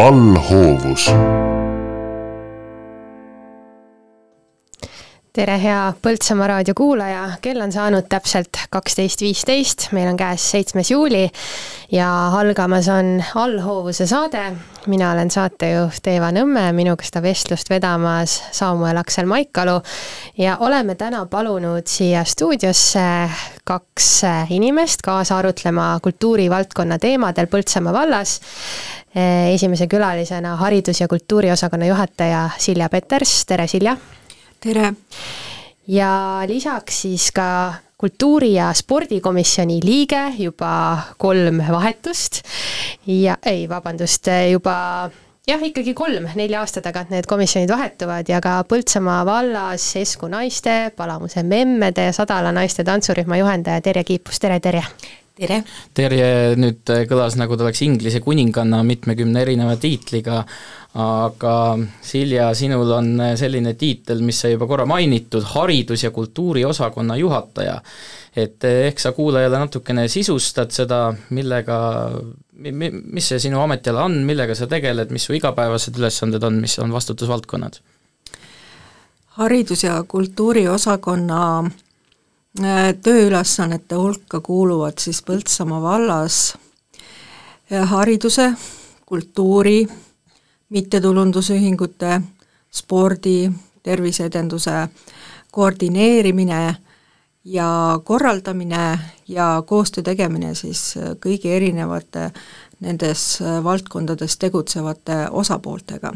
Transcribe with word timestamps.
allhoovus 0.00 1.04
tere, 5.32 5.56
hea 5.62 5.92
Põltsamaa 6.02 6.48
raadio 6.50 6.74
kuulaja, 6.74 7.22
kell 7.42 7.62
on 7.62 7.70
saanud 7.72 8.08
täpselt 8.10 8.58
kaksteist 8.72 9.22
viisteist, 9.22 9.86
meil 9.94 10.08
on 10.10 10.18
käes 10.18 10.42
seitsmes 10.52 10.90
juuli 10.90 11.22
ja 11.92 12.08
algamas 12.38 12.88
on 12.90 13.20
allhoovuse 13.38 14.06
saade. 14.10 14.42
mina 14.86 15.12
olen 15.12 15.30
saatejuht 15.30 16.06
Eeva 16.06 16.30
Nõmme, 16.34 16.72
minuga 16.72 17.04
seda 17.06 17.22
vestlust 17.22 17.70
vedamas 17.70 18.40
Samuel 18.52 18.96
Aksel 18.96 19.26
Maikalu. 19.26 19.80
Ja 20.38 20.56
oleme 20.60 20.94
täna 20.94 21.26
palunud 21.26 21.86
siia 21.86 22.24
stuudiosse 22.24 23.30
kaks 23.64 24.22
inimest 24.50 25.02
kaasa 25.02 25.38
arutlema 25.38 25.98
kultuurivaldkonna 26.02 26.98
teemadel 26.98 27.46
Põltsamaa 27.46 27.92
vallas. 27.92 28.40
Esimese 29.54 29.86
külalisena 29.86 30.56
haridus- 30.56 31.00
ja 31.00 31.08
kultuuriosakonna 31.08 31.86
juhataja 31.86 32.48
Silja 32.58 32.88
Peters, 32.88 33.44
tere 33.46 33.66
Silja! 33.66 33.96
Tere! 34.60 34.92
ja 35.88 36.42
lisaks 36.46 37.02
siis 37.02 37.30
ka 37.32 37.74
kultuuri- 38.00 38.54
ja 38.54 38.72
spordikomisjoni 38.74 39.80
liige, 39.84 40.22
juba 40.38 40.98
kolm 41.18 41.62
vahetust 41.70 42.42
ja 43.06 43.36
ei, 43.46 43.68
vabandust, 43.68 44.28
juba 44.50 45.10
jah, 45.48 45.62
ikkagi 45.62 45.94
kolm, 45.94 46.28
nelja 46.36 46.60
aasta 46.60 46.82
tagant 46.84 47.10
need 47.10 47.26
komisjonid 47.28 47.70
vahetuvad 47.72 48.28
ja 48.28 48.40
ka 48.44 48.60
Põltsamaa 48.68 49.24
vallas 49.26 49.88
Esku 49.96 50.28
naiste, 50.30 50.92
Palamuse 50.96 51.42
memmede 51.42 52.10
ja 52.10 52.12
Sadala 52.12 52.52
naiste 52.52 52.84
tantsurühma 52.84 53.40
juhendaja 53.40 53.80
Terje 53.80 54.04
Kiipus, 54.12 54.38
tere, 54.40 54.60
Terje! 54.60 54.84
tere! 55.40 55.62
Terje 55.96 56.28
nüüd 56.60 56.92
kõlas, 57.08 57.36
nagu 57.40 57.56
ta 57.56 57.66
oleks 57.66 57.82
Inglise 57.86 58.20
kuninganna 58.24 58.82
mitmekümne 58.86 59.42
erineva 59.42 59.76
tiitliga, 59.80 60.44
aga 60.94 61.54
Silja, 62.02 62.48
sinul 62.54 62.90
on 62.96 63.12
selline 63.38 63.76
tiitel, 63.78 64.24
mis 64.26 64.40
sai 64.42 64.56
juba 64.56 64.66
korra 64.66 64.86
mainitud, 64.90 65.44
haridus- 65.52 66.02
ja 66.02 66.10
kultuuriosakonna 66.10 67.16
juhataja. 67.16 67.80
et 68.36 68.64
ehk 68.64 68.98
sa 68.98 69.12
kuulajale 69.12 69.58
natukene 69.58 70.08
sisustad 70.08 70.70
seda, 70.70 71.14
millega, 71.30 72.10
mis 72.62 73.28
see 73.28 73.38
sinu 73.38 73.60
ametiala 73.60 74.04
on, 74.04 74.20
millega 74.26 74.54
sa 74.54 74.66
tegeled, 74.66 75.10
mis 75.10 75.24
su 75.24 75.34
igapäevased 75.34 75.98
ülesanded 75.98 76.42
on, 76.42 76.60
mis 76.62 76.78
on 76.78 76.92
vastutusvaldkonnad? 76.92 77.80
haridus- 79.40 79.84
ja 79.84 80.04
kultuuriosakonna 80.08 81.64
äh, 81.64 82.94
tööülesannete 83.02 83.94
hulka 83.94 84.40
kuuluvad 84.40 84.98
siis 84.98 85.22
Põltsamaa 85.22 85.82
vallas 85.82 86.56
äh, 87.72 87.88
hariduse, 87.88 88.52
kultuuri, 89.06 89.86
mittetulundusühingute, 90.70 92.20
spordi, 92.70 93.50
terviseedenduse 93.82 94.88
koordineerimine 95.50 96.76
ja 97.44 98.00
korraldamine 98.04 98.98
ja 99.28 99.62
koostöö 99.66 100.02
tegemine 100.02 100.54
siis 100.54 100.94
kõigi 101.24 101.50
erinevate 101.56 102.30
nendes 102.80 103.38
valdkondades 103.64 104.36
tegutsevate 104.38 105.26
osapooltega. 105.30 106.12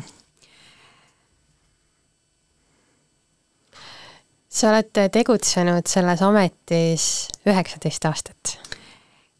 sa 4.55 4.69
oled 4.71 5.11
tegutsenud 5.13 5.89
selles 5.91 6.21
ametis 6.23 7.29
üheksateist 7.47 8.05
aastat 8.07 8.53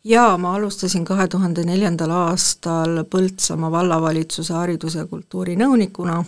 jaa, 0.05 0.39
ma 0.39 0.55
alustasin 0.55 1.05
kahe 1.05 1.29
tuhande 1.29 1.65
neljandal 1.65 2.11
aastal 2.11 3.05
Põltsamaa 3.11 3.71
vallavalitsuse 3.73 4.55
haridus- 4.55 4.99
ja 4.99 5.07
kultuurinõunikuna 5.07 6.25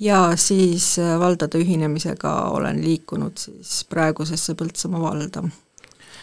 ja 0.00 0.20
siis 0.36 0.96
valdade 1.18 1.58
ühinemisega 1.58 2.32
olen 2.50 2.84
liikunud 2.84 3.36
siis 3.38 3.84
praegusesse 3.88 4.54
Põltsamaa 4.54 5.00
valda. 5.02 5.42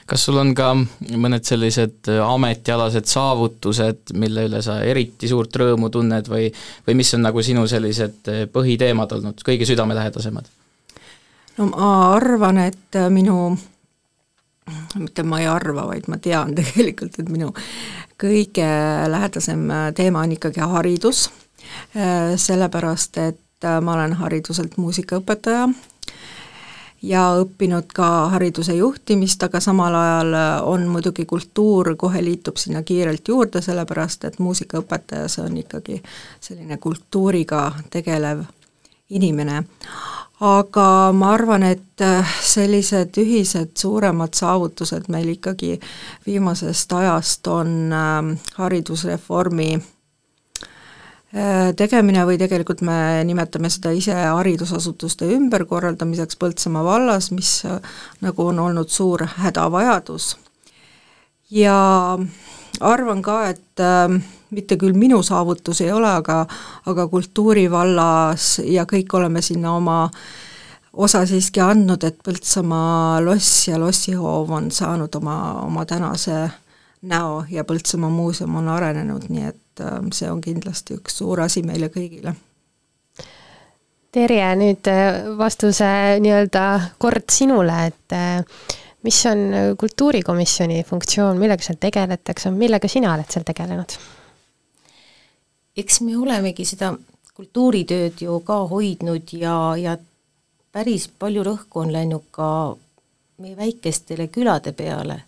kas 0.05 0.25
sul 0.25 0.37
on 0.37 0.53
ka 0.55 0.73
mõned 1.15 1.43
sellised 1.43 2.07
ametialased 2.25 3.05
saavutused, 3.05 4.13
mille 4.13 4.45
üle 4.47 4.61
sa 4.61 4.79
eriti 4.81 5.27
suurt 5.27 5.55
rõõmu 5.55 5.89
tunned 5.89 6.29
või, 6.31 6.51
või 6.87 6.95
mis 6.95 7.13
on 7.13 7.21
nagu 7.21 7.43
sinu 7.43 7.67
sellised 7.67 8.31
põhiteemad 8.51 9.11
olnud, 9.11 9.43
kõige 9.43 9.65
südamelähedasemad? 9.65 10.45
no 11.57 11.65
ma 11.71 12.13
arvan, 12.15 12.57
et 12.57 13.01
minu 13.09 13.57
mitte 14.99 15.23
ma 15.23 15.41
ei 15.41 15.47
arva, 15.47 15.87
vaid 15.87 16.07
ma 16.07 16.17
tean 16.21 16.55
tegelikult, 16.59 17.19
et 17.19 17.29
minu 17.29 17.53
kõige 18.21 18.69
lähedasem 19.11 19.67
teema 19.95 20.25
on 20.25 20.37
ikkagi 20.37 20.63
haridus, 20.63 21.27
sellepärast 22.47 23.21
et 23.21 23.67
ma 23.81 23.93
olen 23.93 24.13
hariduselt 24.19 24.77
muusikaõpetaja 24.77 25.67
ja 27.01 27.23
õppinud 27.37 27.91
ka 27.93 28.07
hariduse 28.33 28.75
juhtimist, 28.77 29.43
aga 29.43 29.61
samal 29.61 29.95
ajal 29.95 30.37
on 30.65 30.87
muidugi 30.89 31.25
kultuur, 31.29 31.93
kohe 31.97 32.21
liitub 32.23 32.57
sinna 32.57 32.83
kiirelt 32.83 33.27
juurde, 33.27 33.61
sellepärast 33.61 34.25
et 34.29 34.39
muusikaõpetaja, 34.39 35.27
see 35.29 35.45
on 35.45 35.57
ikkagi 35.61 36.01
selline 36.41 36.77
kultuuriga 36.81 37.69
tegelev 37.93 38.45
inimene 39.09 39.63
aga 40.39 41.11
ma 41.17 41.31
arvan, 41.33 41.63
et 41.65 42.01
äh, 42.01 42.25
sellised 42.45 43.17
ühised 43.17 43.73
suuremad 43.79 44.37
saavutused 44.37 45.09
meil 45.09 45.33
ikkagi 45.33 45.79
viimasest 46.27 46.93
ajast 46.93 47.47
on 47.49 47.93
ähm, 47.93 48.31
haridusreformi 48.59 49.69
äh, 51.33 51.73
tegemine 51.77 52.25
või 52.29 52.37
tegelikult 52.37 52.85
me 52.85 53.23
nimetame 53.25 53.71
seda 53.73 53.91
ise 53.97 54.13
haridusasutuste 54.13 55.25
ümberkorraldamiseks 55.39 56.37
Põltsamaa 56.37 56.85
vallas, 56.85 57.31
mis 57.33 57.65
äh, 57.65 57.81
nagu 58.21 58.51
on 58.51 58.59
olnud 58.61 58.93
suur 58.93 59.25
hädavajadus. 59.41 60.37
ja 61.49 62.17
arvan 62.79 63.21
ka, 63.25 63.47
et 63.49 63.81
äh, 63.81 64.21
mitte 64.51 64.77
küll 64.79 64.95
minu 64.95 65.21
saavutus 65.23 65.81
ei 65.81 65.91
ole, 65.91 66.09
aga 66.09 66.45
aga 66.85 67.07
kultuurivallas 67.07 68.57
ja 68.65 68.85
kõik 68.89 69.13
oleme 69.17 69.41
sinna 69.41 69.75
oma 69.75 69.97
osa 70.97 71.25
siiski 71.25 71.61
andnud, 71.61 72.03
et 72.03 72.17
Põltsamaa 72.25 73.19
loss 73.25 73.67
ja 73.67 73.79
lossihoov 73.79 74.51
on 74.51 74.71
saanud 74.71 75.15
oma, 75.19 75.37
oma 75.65 75.85
tänase 75.85 76.47
näo 77.01 77.43
ja 77.49 77.63
Põltsamaa 77.63 78.09
muuseum 78.09 78.55
on 78.55 78.69
arenenud, 78.73 79.29
nii 79.29 79.45
et 79.51 79.83
äh, 79.83 79.99
see 80.13 80.31
on 80.31 80.41
kindlasti 80.41 80.97
üks 80.97 81.19
suur 81.21 81.41
asi 81.45 81.63
meile 81.67 81.91
kõigile. 81.93 82.33
Terje, 84.17 84.49
nüüd 84.57 84.89
äh, 84.89 85.27
vastuse 85.37 85.87
nii-öelda 86.23 86.67
kord 86.97 87.29
sinule, 87.31 87.79
et 87.91 88.17
äh, 88.17 88.77
mis 89.05 89.19
on 89.29 89.45
kultuurikomisjoni 89.79 90.81
funktsioon, 90.87 91.37
millega 91.37 91.63
seal 91.63 91.77
tegeletakse, 91.79 92.51
millega 92.51 92.89
sina 92.91 93.13
oled 93.13 93.29
seal 93.29 93.45
tegelenud? 93.47 93.99
Eks 95.77 96.01
me 96.01 96.17
olemegi 96.17 96.65
seda 96.65 96.91
kultuuritööd 97.37 98.21
ju 98.25 98.39
ka 98.45 98.63
hoidnud 98.71 99.33
ja, 99.37 99.55
ja 99.77 99.97
päris 100.73 101.07
palju 101.07 101.43
rõhku 101.45 101.83
on 101.83 101.93
läinud 101.93 102.25
ka 102.33 102.49
meie 103.37 103.57
väikestele 103.57 104.27
külade 104.33 104.73
peale. 104.73 105.21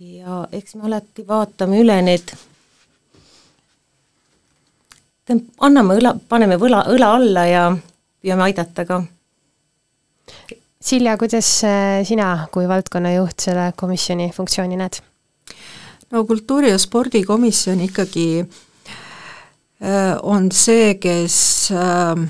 ja 0.00 0.46
eks 0.52 0.74
me 0.74 0.88
alati 0.88 1.22
vaatame 1.26 1.78
üle 1.78 2.00
need, 2.02 2.32
anname 5.62 6.00
õla, 6.00 6.16
paneme 6.28 6.58
võla, 6.58 6.82
õla 6.90 7.12
alla 7.18 7.46
ja 7.46 7.62
püüame 8.22 8.48
aidata 8.48 8.84
ka. 8.88 8.98
Silja, 10.82 11.14
kuidas 11.18 11.46
äh, 11.62 12.02
sina 12.02 12.48
kui 12.50 12.66
valdkonnajuht 12.66 13.46
selle 13.46 13.70
komisjoni 13.78 14.32
funktsiooni 14.34 14.76
näed? 14.82 14.98
no 16.10 16.26
kultuuri- 16.26 16.74
ja 16.74 16.78
spordikomisjon 16.78 17.80
ikkagi 17.86 18.26
Äh, 18.42 18.71
on 20.22 20.52
see, 20.52 20.94
kes 21.02 21.36
äh, 21.74 22.22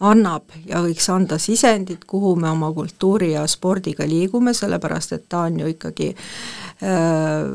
annab 0.00 0.54
ja 0.66 0.82
võiks 0.84 1.08
anda 1.10 1.38
sisendit, 1.42 2.04
kuhu 2.06 2.36
me 2.38 2.50
oma 2.50 2.70
kultuuri 2.72 3.32
ja 3.32 3.46
spordiga 3.50 4.06
liigume, 4.06 4.54
sellepärast 4.54 5.16
et 5.16 5.28
ta 5.28 5.46
on 5.48 5.58
ju 5.60 5.72
ikkagi 5.74 6.12
äh, 6.14 7.50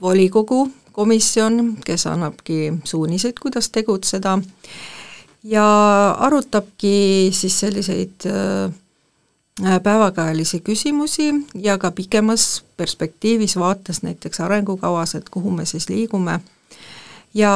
volikogu 0.00 0.64
komisjon, 0.92 1.76
kes 1.86 2.06
annabki 2.10 2.72
suuniseid, 2.84 3.38
kuidas 3.40 3.70
tegutseda, 3.70 4.38
ja 5.46 5.66
arutabki 6.18 7.30
siis 7.32 7.60
selliseid 7.60 8.26
päevakajalisi 9.82 10.60
küsimusi 10.60 11.30
ja 11.54 11.78
ka 11.78 11.90
pikemas 11.90 12.64
perspektiivis 12.76 13.56
vaates 13.56 14.02
näiteks 14.02 14.40
arengukavas, 14.40 15.14
et 15.14 15.28
kuhu 15.28 15.50
me 15.50 15.64
siis 15.64 15.88
liigume 15.88 16.40
ja 17.34 17.52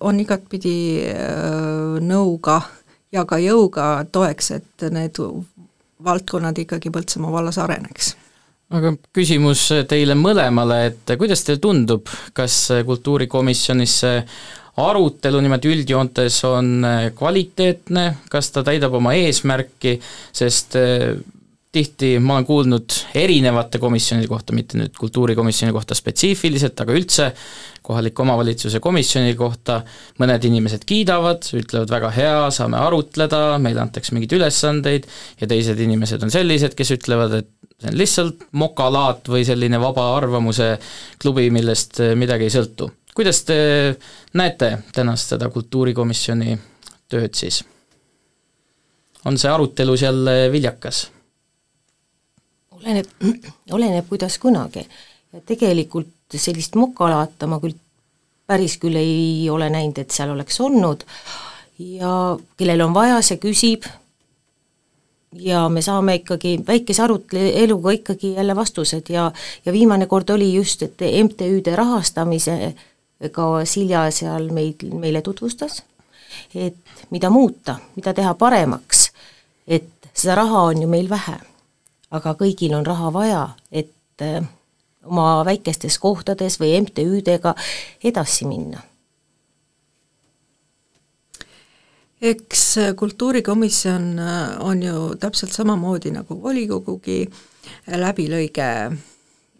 on 0.00 0.20
igatpidi 0.20 0.76
äh, 1.10 1.98
nõuga 2.04 2.60
ja 3.12 3.24
ka 3.24 3.38
jõuga 3.40 4.04
toeks, 4.12 4.50
et 4.58 4.88
need 4.92 5.18
valdkonnad 6.04 6.58
ikkagi 6.62 6.92
Põltsamaa 6.94 7.32
vallas 7.32 7.58
areneks. 7.58 8.14
aga 8.70 8.92
küsimus 9.16 9.70
teile 9.88 10.14
mõlemale, 10.14 10.84
et 10.90 11.16
kuidas 11.18 11.42
teile 11.44 11.60
tundub, 11.60 12.08
kas 12.36 12.68
kultuurikomisjonis 12.86 13.98
see 14.04 14.20
arutelu 14.78 15.40
niimoodi 15.42 15.72
üldjoontes 15.72 16.36
on 16.46 16.84
kvaliteetne, 17.18 18.04
kas 18.30 18.52
ta 18.54 18.62
täidab 18.62 18.94
oma 18.94 19.16
eesmärki, 19.18 19.96
sest 20.32 20.76
tihti 21.78 22.16
ma 22.22 22.36
olen 22.36 22.46
kuulnud 22.48 22.96
erinevate 23.18 23.80
komisjonide 23.82 24.28
kohta, 24.30 24.54
mitte 24.56 24.78
nüüd 24.80 24.94
kultuurikomisjoni 24.98 25.74
kohta 25.74 25.96
spetsiifiliselt, 25.96 26.80
aga 26.82 26.96
üldse 26.96 27.28
kohaliku 27.88 28.24
omavalitsuse 28.24 28.80
komisjoni 28.84 29.34
kohta, 29.38 29.80
mõned 30.20 30.44
inimesed 30.48 30.84
kiidavad, 30.88 31.46
ütlevad 31.56 31.92
väga 31.92 32.10
hea, 32.16 32.38
saame 32.54 32.80
arutleda, 32.80 33.42
meile 33.62 33.82
antakse 33.84 34.14
mingeid 34.16 34.34
ülesandeid, 34.36 35.08
ja 35.40 35.48
teised 35.50 35.80
inimesed 35.80 36.26
on 36.26 36.34
sellised, 36.34 36.76
kes 36.78 36.92
ütlevad, 36.98 37.38
et 37.40 37.50
see 37.78 37.92
on 37.92 37.98
lihtsalt 37.98 38.46
mokalaat 38.58 39.30
või 39.30 39.44
selline 39.46 39.80
vaba 39.80 40.10
arvamuse 40.16 40.72
klubi, 41.22 41.48
millest 41.54 42.02
midagi 42.18 42.48
ei 42.48 42.56
sõltu. 42.58 42.90
kuidas 43.18 43.42
te 43.42 43.58
näete 44.38 44.78
tänast 44.94 45.32
seda 45.34 45.48
kultuurikomisjoni 45.50 46.58
tööd 47.10 47.34
siis? 47.34 47.62
on 49.24 49.38
see 49.38 49.50
arutelu 49.50 49.96
seal 49.96 50.34
viljakas? 50.52 51.08
Oleneb, 52.80 53.06
oleneb 53.76 54.08
kuidas 54.08 54.38
kunagi. 54.38 54.86
ja 55.32 55.40
tegelikult 55.46 56.36
sellist 56.36 56.74
mokalaata 56.74 57.46
ma 57.46 57.60
küll 57.60 57.76
päris 58.48 58.78
küll 58.80 58.96
ei 58.96 59.48
ole 59.52 59.68
näinud, 59.70 59.98
et 60.00 60.10
seal 60.10 60.32
oleks 60.32 60.60
olnud. 60.64 61.04
Ja 61.78 62.12
kellel 62.56 62.80
on 62.80 62.94
vaja, 62.96 63.20
see 63.22 63.36
küsib. 63.42 63.84
Ja 65.36 65.66
me 65.68 65.82
saame 65.84 66.14
ikkagi 66.22 66.54
väikese 66.66 67.02
aruteluga 67.04 67.92
ikkagi 67.92 68.32
jälle 68.38 68.56
vastused. 68.56 69.10
Ja, 69.12 69.26
ja 69.66 69.72
viimane 69.72 70.06
kord 70.08 70.30
oli 70.32 70.48
just, 70.54 70.82
et 70.82 71.04
MTÜ-de 71.24 71.76
rahastamisega 71.76 73.50
Silja 73.68 74.06
seal 74.14 74.48
meid, 74.54 74.86
meile 74.96 75.22
tutvustas, 75.22 75.82
et 76.54 77.04
mida 77.10 77.30
muuta, 77.30 77.76
mida 77.96 78.14
teha 78.16 78.32
paremaks, 78.34 79.10
et 79.66 80.08
seda 80.14 80.40
raha 80.40 80.64
on 80.72 80.82
ju 80.82 80.88
meil 80.88 81.10
vähe 81.10 81.36
aga 82.10 82.34
kõigil 82.40 82.74
on 82.76 82.86
raha 82.86 83.12
vaja, 83.12 83.42
et 83.72 84.24
äh, 84.24 84.44
oma 85.08 85.44
väikestes 85.44 85.98
kohtades 85.98 86.58
või 86.60 86.76
MTÜ-dega 86.82 87.54
edasi 88.04 88.48
minna. 88.48 88.84
eks 92.18 92.62
kultuurikomisjon 92.98 94.18
äh, 94.18 94.56
on 94.60 94.82
ju 94.82 95.14
täpselt 95.20 95.52
samamoodi 95.54 96.10
nagu 96.10 96.34
volikogugi 96.42 97.28
läbilõige 97.86 98.66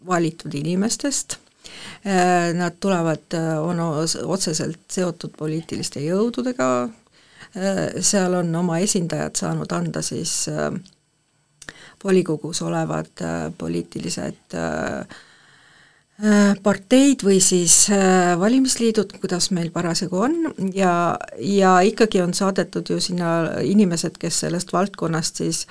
valitud 0.07 0.53
inimestest, 0.59 1.37
äh, 2.03 2.51
nad 2.53 2.75
tulevad, 2.79 3.31
on 3.63 3.79
otseselt 4.25 4.91
seotud 4.91 5.37
poliitiliste 5.37 6.03
jõududega, 6.03 6.89
seal 8.01 8.33
on 8.37 8.51
oma 8.55 8.77
esindajad 8.83 9.39
saanud 9.39 9.71
anda 9.73 10.03
siis 10.05 10.33
äh, 10.51 10.67
volikogus 12.03 12.61
olevad 12.61 13.21
äh, 13.21 13.51
poliitilised 13.57 14.55
äh, 14.55 14.99
äh, 16.23 16.53
parteid 16.63 17.23
või 17.23 17.39
siis 17.43 17.87
valimisliidud, 18.39 19.17
kuidas 19.21 19.49
meil 19.55 19.71
parasjagu 19.75 20.21
on, 20.27 20.37
ja, 20.75 20.93
ja 21.37 21.79
ikkagi 21.85 22.21
on 22.23 22.33
saadetud 22.33 22.89
ju 22.89 22.99
sinna 23.03 23.61
inimesed, 23.63 24.19
kes 24.19 24.43
sellest 24.45 24.73
valdkonnast 24.73 25.43
siis 25.43 25.65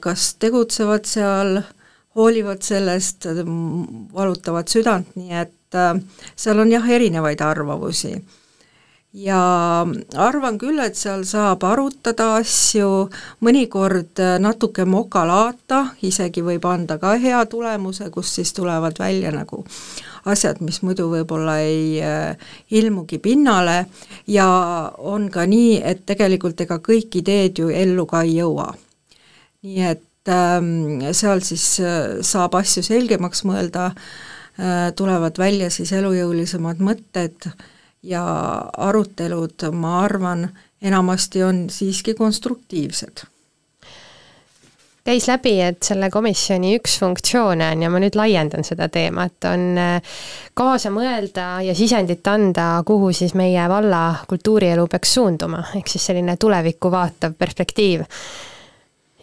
kas 0.00 0.34
tegutsevad 0.42 1.06
seal, 1.06 1.60
hoolivad 2.14 2.62
sellest, 2.62 3.26
valutavad 4.14 4.70
südant, 4.70 5.14
nii 5.18 5.36
et 5.44 5.78
seal 6.36 6.62
on 6.62 6.70
jah, 6.70 6.88
erinevaid 6.96 7.42
arvamusi 7.42 8.16
ja 9.14 9.40
arvan 10.18 10.56
küll, 10.58 10.80
et 10.82 10.98
seal 10.98 11.22
saab 11.28 11.62
arutada 11.68 12.32
asju, 12.40 13.08
mõnikord 13.46 14.18
natuke 14.42 14.84
mokalaata, 14.88 15.84
isegi 16.02 16.42
võib 16.42 16.66
anda 16.66 16.98
ka 16.98 17.14
hea 17.22 17.44
tulemuse, 17.46 18.10
kus 18.10 18.32
siis 18.34 18.50
tulevad 18.56 18.98
välja 18.98 19.30
nagu 19.34 19.62
asjad, 20.24 20.58
mis 20.64 20.80
muidu 20.82 21.06
võib-olla 21.12 21.58
ei 21.62 22.00
äh, 22.02 22.50
ilmugi 22.74 23.20
pinnale 23.22 23.84
ja 24.26 24.48
on 24.98 25.28
ka 25.30 25.44
nii, 25.46 25.78
et 25.84 26.02
tegelikult 26.08 26.64
ega 26.64 26.80
kõik 26.82 27.20
ideed 27.20 27.60
ju 27.60 27.68
ellu 27.70 28.06
ka 28.10 28.24
ei 28.24 28.38
jõua. 28.40 28.72
nii 29.64 29.84
et 29.90 30.32
ähm, 30.32 31.04
seal 31.12 31.44
siis 31.44 31.78
äh, 31.80 32.18
saab 32.24 32.56
asju 32.58 32.82
selgemaks 32.82 33.44
mõelda 33.44 33.92
äh,, 33.92 34.90
tulevad 34.96 35.38
välja 35.38 35.70
siis 35.70 35.92
elujõulisemad 35.92 36.82
mõtted 36.82 37.52
äh,, 37.52 37.70
ja 38.04 38.24
arutelud, 38.76 39.68
ma 39.72 40.00
arvan, 40.04 40.48
enamasti 40.82 41.42
on 41.42 41.64
siiski 41.70 42.14
konstruktiivsed. 42.14 43.24
Käis 45.04 45.26
läbi, 45.28 45.58
et 45.60 45.84
selle 45.84 46.08
komisjoni 46.08 46.78
üks 46.78 46.94
funktsioone 47.00 47.66
on 47.74 47.82
ja 47.84 47.90
ma 47.92 47.98
nüüd 48.00 48.16
laiendan 48.16 48.64
seda 48.64 48.88
teemat, 48.88 49.36
on 49.50 49.66
äh, 49.76 50.14
kaasa 50.56 50.88
mõelda 50.92 51.58
ja 51.66 51.74
sisendit 51.76 52.24
anda, 52.32 52.78
kuhu 52.88 53.12
siis 53.12 53.34
meie 53.36 53.68
valla 53.68 54.06
kultuurielu 54.28 54.86
peaks 54.88 55.12
suunduma, 55.18 55.60
ehk 55.76 55.92
siis 55.92 56.08
selline 56.08 56.38
tulevikku 56.40 56.92
vaatav 56.92 57.36
perspektiiv 57.36 58.06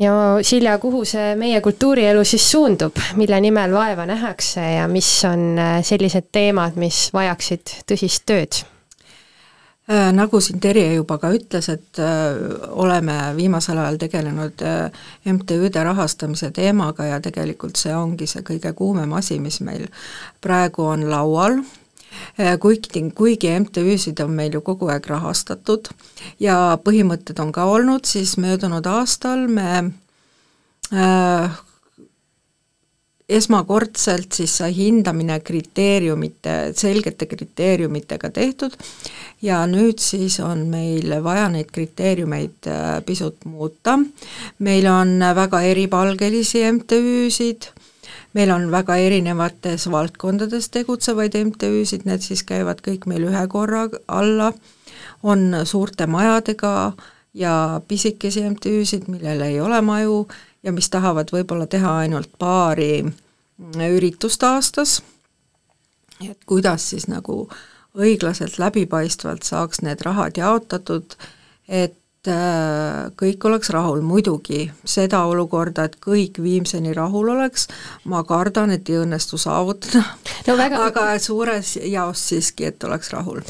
ja 0.01 0.13
Silja, 0.41 0.77
kuhu 0.81 1.03
see 1.05 1.35
meie 1.39 1.61
kultuurielu 1.61 2.23
siis 2.25 2.45
suundub, 2.51 2.97
mille 3.19 3.41
nimel 3.41 3.73
vaeva 3.73 4.05
nähakse 4.09 4.63
ja 4.75 4.87
mis 4.87 5.09
on 5.29 5.59
äh, 5.59 5.79
sellised 5.85 6.31
teemad, 6.31 6.77
mis 6.81 7.09
vajaksid 7.13 7.75
tõsist 7.89 8.25
tööd? 8.29 8.61
Äh, 9.91 10.09
nagu 10.15 10.41
siin 10.41 10.61
Terje 10.63 10.95
juba 10.95 11.17
ka 11.21 11.31
ütles, 11.35 11.69
et 11.73 12.01
äh, 12.01 12.39
oleme 12.71 13.17
viimasel 13.37 13.77
ajal 13.81 13.99
tegelenud 14.01 14.65
MTÜ-de 15.35 15.83
rahastamise 15.83 16.51
teemaga 16.55 17.11
ja 17.11 17.21
tegelikult 17.21 17.77
see 17.81 17.93
ongi 17.95 18.29
see 18.29 18.45
kõige 18.47 18.73
kuumem 18.77 19.13
asi, 19.19 19.39
mis 19.39 19.61
meil 19.65 19.87
praegu 20.41 20.89
on 20.95 21.09
laual, 21.11 21.61
kuigi, 22.59 23.03
kuigi 23.15 23.51
MTÜ-sid 23.59 24.19
on 24.23 24.35
meil 24.37 24.53
ju 24.57 24.61
kogu 24.65 24.91
aeg 24.91 25.07
rahastatud 25.11 25.91
ja 26.39 26.77
põhimõtted 26.83 27.39
on 27.43 27.51
ka 27.55 27.65
olnud, 27.71 28.05
siis 28.05 28.37
möödunud 28.41 28.87
aastal 28.87 29.47
me 29.51 29.71
äh, 30.91 31.61
esmakordselt 33.31 34.33
siis 34.35 34.57
sai 34.59 34.71
hindamine 34.75 35.39
kriteeriumite, 35.39 36.55
selgete 36.75 37.27
kriteeriumitega 37.31 38.29
tehtud 38.35 38.75
ja 39.41 39.61
nüüd 39.69 40.01
siis 40.03 40.39
on 40.43 40.65
meil 40.71 41.13
vaja 41.23 41.47
neid 41.53 41.71
kriteeriumeid 41.73 42.67
äh, 42.67 42.97
pisut 43.05 43.45
muuta. 43.45 43.99
meil 44.59 44.87
on 44.87 45.19
väga 45.35 45.61
eripalgelisi 45.61 46.65
MTÜ-sid, 46.71 47.71
meil 48.33 48.51
on 48.51 48.69
väga 48.71 48.95
erinevates 48.95 49.87
valdkondades 49.91 50.69
tegutsevaid 50.69 51.35
MTÜ-sid, 51.45 52.05
need 52.05 52.23
siis 52.23 52.43
käivad 52.47 52.83
kõik 52.85 53.07
meil 53.11 53.27
ühe 53.27 53.47
korra 53.51 53.87
alla, 54.07 54.51
on 55.23 55.61
suurte 55.65 56.07
majadega 56.07 56.93
ja 57.33 57.81
pisikesi 57.87 58.43
MTÜ-sid, 58.49 59.07
millel 59.11 59.41
ei 59.41 59.59
ole 59.61 59.81
maju 59.81 60.27
ja 60.63 60.71
mis 60.71 60.89
tahavad 60.89 61.31
võib-olla 61.33 61.67
teha 61.67 61.97
ainult 62.05 62.31
paari 62.39 63.03
üritust 63.87 64.43
aastas, 64.43 65.01
et 66.23 66.39
kuidas 66.45 66.89
siis 66.89 67.07
nagu 67.07 67.45
õiglaselt, 67.97 68.57
läbipaistvalt 68.59 69.43
saaks 69.43 69.81
need 69.83 70.01
rahad 70.05 70.37
jaotatud, 70.37 71.15
et 71.67 71.97
äh, 72.29 73.09
kõik 73.17 73.45
oleks 73.49 73.71
rahul, 73.73 74.03
muidugi 74.05 74.65
seda 74.85 75.23
olukorda, 75.29 75.87
et 75.87 75.97
kõik 76.03 76.41
viimseni 76.43 76.93
rahul 76.93 77.31
oleks, 77.33 77.67
ma 78.11 78.23
kardan, 78.27 78.73
et 78.75 78.89
ei 78.89 78.99
õnnestu 79.01 79.39
saavutada. 79.41 80.03
No, 80.47 80.57
väga... 80.59 80.85
aga 80.89 81.05
suures 81.21 81.75
jaos 81.81 82.23
siiski, 82.29 82.69
et 82.71 82.83
oleks 82.83 83.11
rahul. 83.15 83.41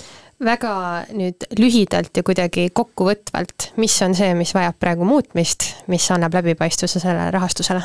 Väga 0.42 0.74
nüüd 1.14 1.46
lühidalt 1.60 2.16
ja 2.18 2.24
kuidagi 2.26 2.70
kokkuvõtvalt, 2.74 3.72
mis 3.82 4.00
on 4.02 4.16
see, 4.18 4.32
mis 4.38 4.56
vajab 4.58 4.80
praegu 4.82 5.06
muutmist, 5.06 5.68
mis 5.92 6.08
annab 6.14 6.34
läbipaistvuse 6.40 7.04
sellele 7.04 7.30
rahastusele? 7.36 7.84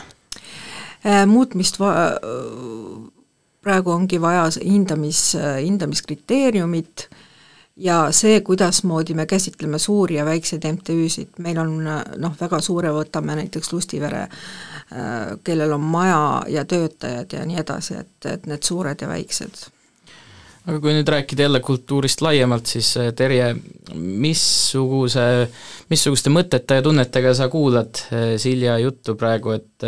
Äh, 1.05 1.23
muutmist 1.29 1.81
va-, 1.83 2.17
praegu 3.67 3.93
ongi 3.93 4.23
vaja 4.23 4.49
hindamis, 4.63 5.33
hindamiskriteeriumit 5.37 7.09
ja 7.77 7.97
see, 8.11 8.41
kuidasmoodi 8.41 9.15
me 9.15 9.27
käsitleme 9.27 9.79
suuri 9.79 10.17
ja 10.17 10.25
väikseid 10.25 10.65
MTÜ-sid, 10.73 11.39
meil 11.45 11.59
on 11.61 11.79
noh, 11.85 12.37
väga 12.41 12.61
suure 12.65 12.93
võtame 12.95 13.37
näiteks 13.37 13.73
Lustivere, 13.73 14.27
äh, 14.27 15.33
kellel 15.45 15.77
on 15.77 15.85
maja 15.85 16.43
ja 16.49 16.65
töötajad 16.65 17.33
ja 17.33 17.47
nii 17.47 17.61
edasi, 17.61 17.99
et, 18.01 18.29
et 18.33 18.47
need 18.47 18.63
suured 18.65 19.03
ja 19.03 19.09
väiksed 19.09 19.67
aga 20.67 20.81
kui 20.83 20.97
nüüd 20.97 21.07
rääkida 21.07 21.45
jälle 21.45 21.61
kultuurist 21.63 22.25
laiemalt, 22.25 22.67
siis 22.67 22.95
äh, 22.99 23.13
Terje, 23.15 23.53
missuguse, 23.95 25.27
missuguste 25.91 26.33
mõtete 26.33 26.81
ja 26.81 26.87
tunnetega 26.87 27.35
sa 27.39 27.51
kuulad 27.53 28.01
Silja 28.41 28.79
juttu 28.83 29.15
praegu, 29.21 29.53
et 29.55 29.87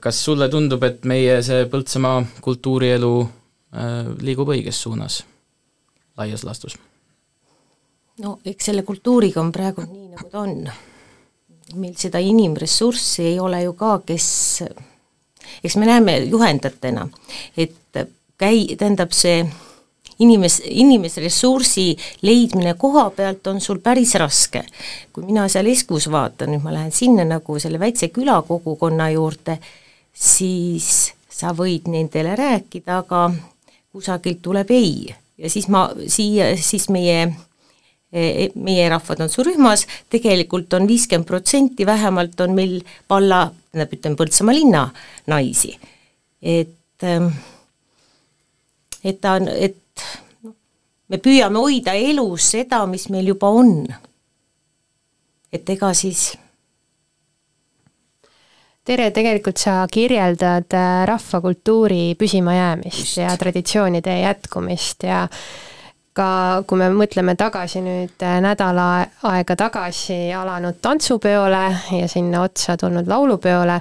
kas 0.00 0.24
sulle 0.24 0.48
tundub, 0.52 0.82
et 0.84 1.04
meie 1.08 1.40
see 1.44 1.64
Põltsamaa 1.70 2.22
kultuurielu 2.44 3.14
äh, 3.24 4.12
liigub 4.20 4.52
õiges 4.54 4.82
suunas 4.82 5.22
laias 6.20 6.44
laastus? 6.44 6.78
No 8.20 8.38
eks 8.44 8.70
selle 8.70 8.82
kultuuriga 8.86 9.40
on 9.40 9.52
praegu 9.52 9.84
nii, 9.86 10.08
nagu 10.14 10.30
ta 10.30 10.44
on. 10.44 10.70
meil 11.80 11.94
seda 11.94 12.18
inimressurssi 12.18 13.28
ei 13.30 13.36
ole 13.40 13.62
ju 13.62 13.74
ka, 13.78 14.00
kes, 14.06 14.28
eks 15.62 15.76
me 15.78 15.86
näeme 15.86 16.16
juhendajatena, 16.26 17.06
et 17.56 18.00
käi-, 18.40 18.74
tähendab 18.78 19.14
see 19.14 19.44
inimes, 20.20 20.60
inimesressursi 20.64 21.96
leidmine 22.22 22.74
koha 22.78 23.06
pealt 23.14 23.46
on 23.46 23.60
sul 23.60 23.78
päris 23.78 24.14
raske. 24.14 24.64
kui 25.12 25.24
mina 25.24 25.48
seal 25.48 25.70
Eskus 25.70 26.10
vaatan, 26.10 26.54
nüüd 26.54 26.64
ma 26.64 26.74
lähen 26.74 26.92
sinna 26.92 27.24
nagu 27.24 27.58
selle 27.58 27.80
väikse 27.80 28.10
külakogukonna 28.14 29.10
juurde, 29.14 29.58
siis 30.12 31.12
sa 31.30 31.54
võid 31.56 31.88
nendele 31.88 32.34
rääkida, 32.36 32.98
aga 33.04 33.30
kusagilt 33.92 34.42
tuleb 34.42 34.70
ei. 34.70 35.14
ja 35.38 35.50
siis 35.50 35.68
ma, 35.68 35.88
siia, 36.06 36.56
siis 36.56 36.88
meie 36.88 37.30
meie 38.10 38.88
rahvad 38.90 39.20
on 39.22 39.30
su 39.30 39.44
rühmas, 39.46 39.86
tegelikult 40.10 40.72
on 40.74 40.88
viiskümmend 40.90 41.28
protsenti 41.28 41.86
vähemalt 41.86 42.40
on 42.42 42.56
meil 42.56 42.80
valla, 43.10 43.44
tähendab, 43.70 43.94
ütleme 43.94 44.18
Põltsamaa 44.18 44.56
linna 44.56 44.82
naisi. 45.30 45.76
et, 46.42 47.06
et 49.04 49.20
ta 49.20 49.36
on, 49.38 49.48
et 49.48 50.06
noh, 50.42 50.56
me 51.08 51.22
püüame 51.22 51.62
hoida 51.62 51.94
elus 51.94 52.50
seda, 52.56 52.82
mis 52.90 53.08
meil 53.14 53.30
juba 53.30 53.52
on. 53.54 53.86
et 55.52 55.70
ega 55.70 55.94
siis 55.94 56.32
Tere, 58.90 59.10
tegelikult 59.12 59.60
sa 59.60 59.84
kirjeldad 59.92 60.72
äh, 60.74 61.02
rahvakultuuri 61.06 62.16
püsimajäämist 62.18 62.98
Just. 62.98 63.18
ja 63.20 63.36
traditsioonide 63.38 64.14
jätkumist 64.20 65.04
ja 65.06 65.28
ka 66.16 66.62
kui 66.66 66.78
me 66.80 66.88
mõtleme 66.94 67.36
tagasi 67.38 67.82
nüüd 67.84 68.22
äh, 68.26 68.38
nädal 68.42 68.78
aega 68.82 69.56
tagasi 69.56 70.32
alanud 70.34 70.80
tantsupeole 70.82 71.62
ja 72.00 72.08
sinna 72.10 72.42
otsa 72.46 72.76
tulnud 72.80 73.08
laulupeole, 73.10 73.78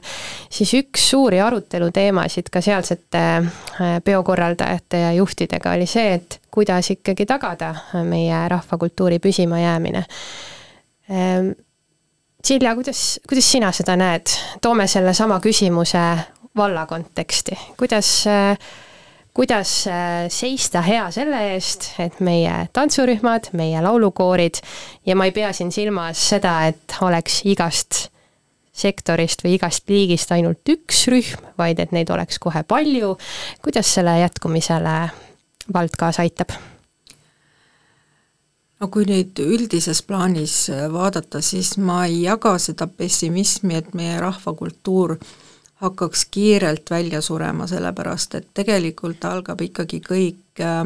siis 0.54 0.74
üks 0.78 1.10
suuri 1.14 1.42
aruteluteemasid 1.42 2.52
ka 2.54 2.62
sealsete 2.62 3.24
äh, 3.40 3.96
peokorraldajate 4.06 5.06
ja 5.06 5.16
juhtidega 5.18 5.74
oli 5.78 5.88
see, 5.90 6.14
et 6.20 6.40
kuidas 6.52 6.92
ikkagi 6.94 7.26
tagada 7.30 7.74
meie 8.06 8.44
rahvakultuuri 8.50 9.20
püsimajäämine. 9.20 10.04
Ähm, 11.10 11.52
Silja, 12.46 12.72
kuidas, 12.76 13.20
kuidas 13.28 13.52
sina 13.52 13.72
seda 13.76 13.98
näed, 14.00 14.32
toome 14.64 14.86
sellesama 14.88 15.42
küsimuse 15.44 16.04
valla 16.56 16.86
konteksti, 16.88 17.58
kuidas 17.78 18.12
äh, 18.32 18.70
kuidas 19.34 19.88
äh, 19.88 20.28
seista 20.30 20.82
hea 20.82 21.10
selle 21.14 21.40
eest, 21.54 21.92
et 22.02 22.20
meie 22.24 22.68
tantsurühmad, 22.74 23.52
meie 23.58 23.82
laulukoorid 23.84 24.62
ja 25.06 25.16
ma 25.16 25.30
ei 25.30 25.36
pea 25.36 25.52
siin 25.54 25.72
silmas 25.72 26.22
seda, 26.32 26.56
et 26.70 26.98
oleks 27.06 27.42
igast 27.50 28.08
sektorist 28.80 29.44
või 29.44 29.58
igast 29.58 29.90
liigist 29.92 30.32
ainult 30.32 30.72
üks 30.72 31.06
rühm, 31.12 31.52
vaid 31.60 31.82
et 31.84 31.94
neid 31.96 32.10
oleks 32.14 32.40
kohe 32.40 32.64
palju. 32.64 33.18
kuidas 33.62 33.94
selle 33.94 34.20
jätkumisele 34.22 34.98
vald 35.74 35.98
kaasa 36.00 36.26
aitab? 36.26 36.56
no 38.80 38.88
kui 38.88 39.06
nüüd 39.06 39.40
üldises 39.44 40.02
plaanis 40.08 40.70
vaadata, 40.92 41.42
siis 41.42 41.76
ma 41.78 42.06
ei 42.08 42.24
jaga 42.24 42.56
seda 42.58 42.88
pessimismi, 42.88 43.76
et 43.76 43.94
meie 43.94 44.20
rahvakultuur 44.24 45.18
äh, 45.18 45.34
hakkaks 45.80 46.26
kiirelt 46.32 46.92
välja 46.92 47.22
surema, 47.22 47.68
sellepärast 47.68 48.36
et 48.36 48.48
tegelikult 48.54 49.24
algab 49.26 49.62
ikkagi 49.64 50.02
kõik 50.04 50.64
äh, 50.64 50.82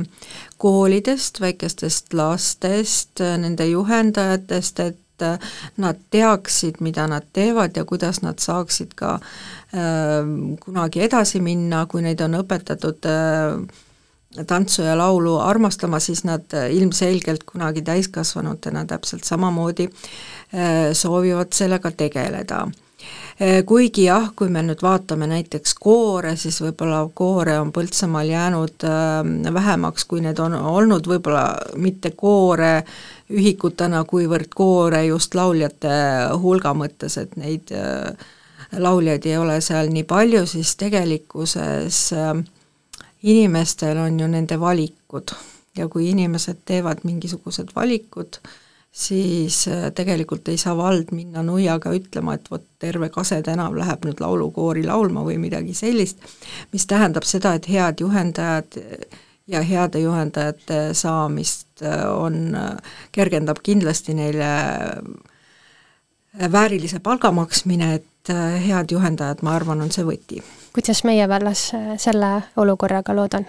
koolidest, 0.62 1.42
väikestest 1.42 2.14
lastest, 2.14 3.22
äh, 3.22 3.38
nende 3.42 3.66
juhendajatest, 3.72 4.84
et 4.86 5.26
äh, 5.26 5.56
nad 5.82 6.02
teaksid, 6.14 6.78
mida 6.86 7.08
nad 7.10 7.26
teevad 7.34 7.78
ja 7.78 7.86
kuidas 7.90 8.22
nad 8.22 8.38
saaksid 8.44 8.94
ka 8.96 9.16
äh, 9.74 10.30
kunagi 10.62 11.02
edasi 11.08 11.42
minna, 11.42 11.88
kui 11.90 12.06
neid 12.06 12.22
on 12.22 12.38
õpetatud 12.44 13.10
äh, 13.10 14.46
tantsu 14.50 14.86
ja 14.86 14.94
laulu 14.98 15.40
armastama, 15.42 16.00
siis 16.02 16.24
nad 16.26 16.54
ilmselgelt 16.70 17.44
kunagi 17.50 17.82
täiskasvanutena 17.86 18.86
täpselt 18.90 19.30
samamoodi 19.30 19.86
soovivad 20.98 21.54
sellega 21.54 21.92
tegeleda 21.94 22.64
kuigi 23.66 24.06
jah, 24.06 24.30
kui 24.36 24.50
me 24.54 24.62
nüüd 24.62 24.82
vaatame 24.86 25.28
näiteks 25.30 25.74
koore, 25.82 26.36
siis 26.38 26.60
võib-olla 26.62 27.02
koore 27.18 27.58
on 27.60 27.72
Põltsamaal 27.74 28.30
jäänud 28.30 28.86
äh, 28.86 29.54
vähemaks, 29.54 30.06
kui 30.06 30.22
need 30.22 30.40
on 30.40 30.54
olnud, 30.54 31.08
võib-olla 31.10 31.48
mitte 31.82 32.14
koore 32.18 32.84
ühikutena, 33.34 34.04
kuivõrd 34.06 34.54
koore 34.54 35.06
just 35.08 35.36
lauljate 35.36 35.94
hulga 36.42 36.76
mõttes, 36.78 37.18
et 37.18 37.36
neid 37.42 37.74
äh, 37.74 38.14
lauljaid 38.78 39.26
ei 39.26 39.38
ole 39.38 39.60
seal 39.62 39.90
nii 39.94 40.06
palju, 40.10 40.46
siis 40.50 40.76
tegelikkuses 40.78 42.04
äh, 42.14 42.36
inimestel 43.24 43.98
on 43.98 44.20
ju 44.20 44.30
nende 44.30 44.60
valikud. 44.60 45.34
Ja 45.74 45.88
kui 45.90 46.12
inimesed 46.12 46.60
teevad 46.70 47.02
mingisugused 47.02 47.72
valikud 47.74 48.38
äh,, 48.38 48.60
siis 48.94 49.68
äh, 49.68 49.92
tegelikult 49.96 50.48
ei 50.48 50.58
saa 50.58 50.78
vald 50.78 51.10
minna 51.12 51.44
nuiaga 51.44 51.92
ütlema, 51.98 52.38
et 52.38 52.50
vot 52.52 52.66
terve 52.80 53.10
Kase 53.10 53.42
tänav 53.42 53.74
läheb 53.78 54.06
nüüd 54.06 54.22
laulukoori 54.22 54.86
laulma 54.86 55.26
või 55.26 55.40
midagi 55.42 55.74
sellist, 55.74 56.22
mis 56.74 56.86
tähendab 56.86 57.26
seda, 57.26 57.56
et 57.58 57.70
head 57.70 58.04
juhendajad 58.06 58.78
ja 59.50 59.64
heade 59.66 60.04
juhendajate 60.04 60.94
saamist 60.94 61.82
äh, 61.82 62.06
on, 62.14 62.54
äh, 62.56 63.00
kergendab 63.12 63.64
kindlasti 63.66 64.14
neile 64.14 64.52
väärilise 66.52 67.00
palga 67.00 67.32
maksmine, 67.32 67.94
et 67.94 68.30
head 68.68 68.94
juhendajad, 68.94 69.42
ma 69.46 69.58
arvan, 69.58 69.82
on 69.84 69.92
see 69.92 70.06
võti. 70.08 70.40
kuidas 70.74 71.04
meie 71.04 71.28
vallas 71.30 71.68
selle 72.02 72.32
olukorraga 72.58 73.14
lood 73.14 73.36
on? 73.38 73.46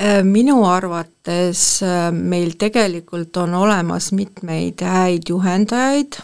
Äh, 0.00 0.22
minu 0.24 0.62
arvates 0.64 1.82
äh, 1.84 2.08
meil 2.12 2.54
tegelikult 2.56 3.36
on 3.36 3.52
olemas 3.54 4.06
mitmeid 4.16 4.80
häid 4.80 5.28
juhendajaid, 5.28 6.16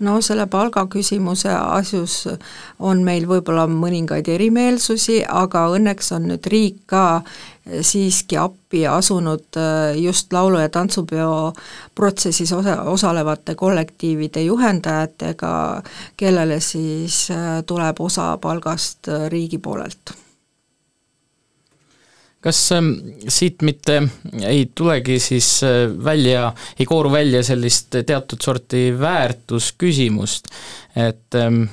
no 0.00 0.14
selle 0.24 0.46
palgaküsimuse 0.48 1.52
asjus 1.52 2.14
on 2.78 3.02
meil 3.04 3.26
võib-olla 3.28 3.66
mõningaid 3.68 4.30
erimeelsusi, 4.32 5.18
aga 5.28 5.66
õnneks 5.74 6.08
on 6.16 6.30
nüüd 6.30 6.48
riik 6.48 6.78
ka 6.94 7.02
äh, 7.18 7.82
siiski 7.84 8.40
appi 8.40 8.86
asunud 8.88 9.60
just 10.00 10.32
laulu- 10.32 10.64
ja 10.64 10.72
tantsupeo 10.72 11.52
protsessis 11.94 12.54
osa, 12.56 12.78
osalevate 12.88 13.52
kollektiivide 13.52 14.46
juhendajatega, 14.48 15.52
kellele 16.16 16.60
siis 16.64 17.26
tuleb 17.68 18.00
osa 18.00 18.32
palgast 18.40 19.12
riigi 19.28 19.60
poolelt 19.60 20.16
kas 22.44 22.58
ähm, 22.72 22.92
siit 23.28 23.60
mitte 23.66 23.98
ei 24.48 24.64
tulegi 24.74 25.18
siis 25.20 25.48
äh, 25.66 25.82
välja, 26.04 26.50
ei 26.78 26.86
kooru 26.88 27.12
välja 27.12 27.42
sellist 27.44 27.98
teatud 28.06 28.40
sorti 28.40 28.86
väärtusküsimust, 28.96 30.48
et 30.96 31.36
ähm, 31.36 31.66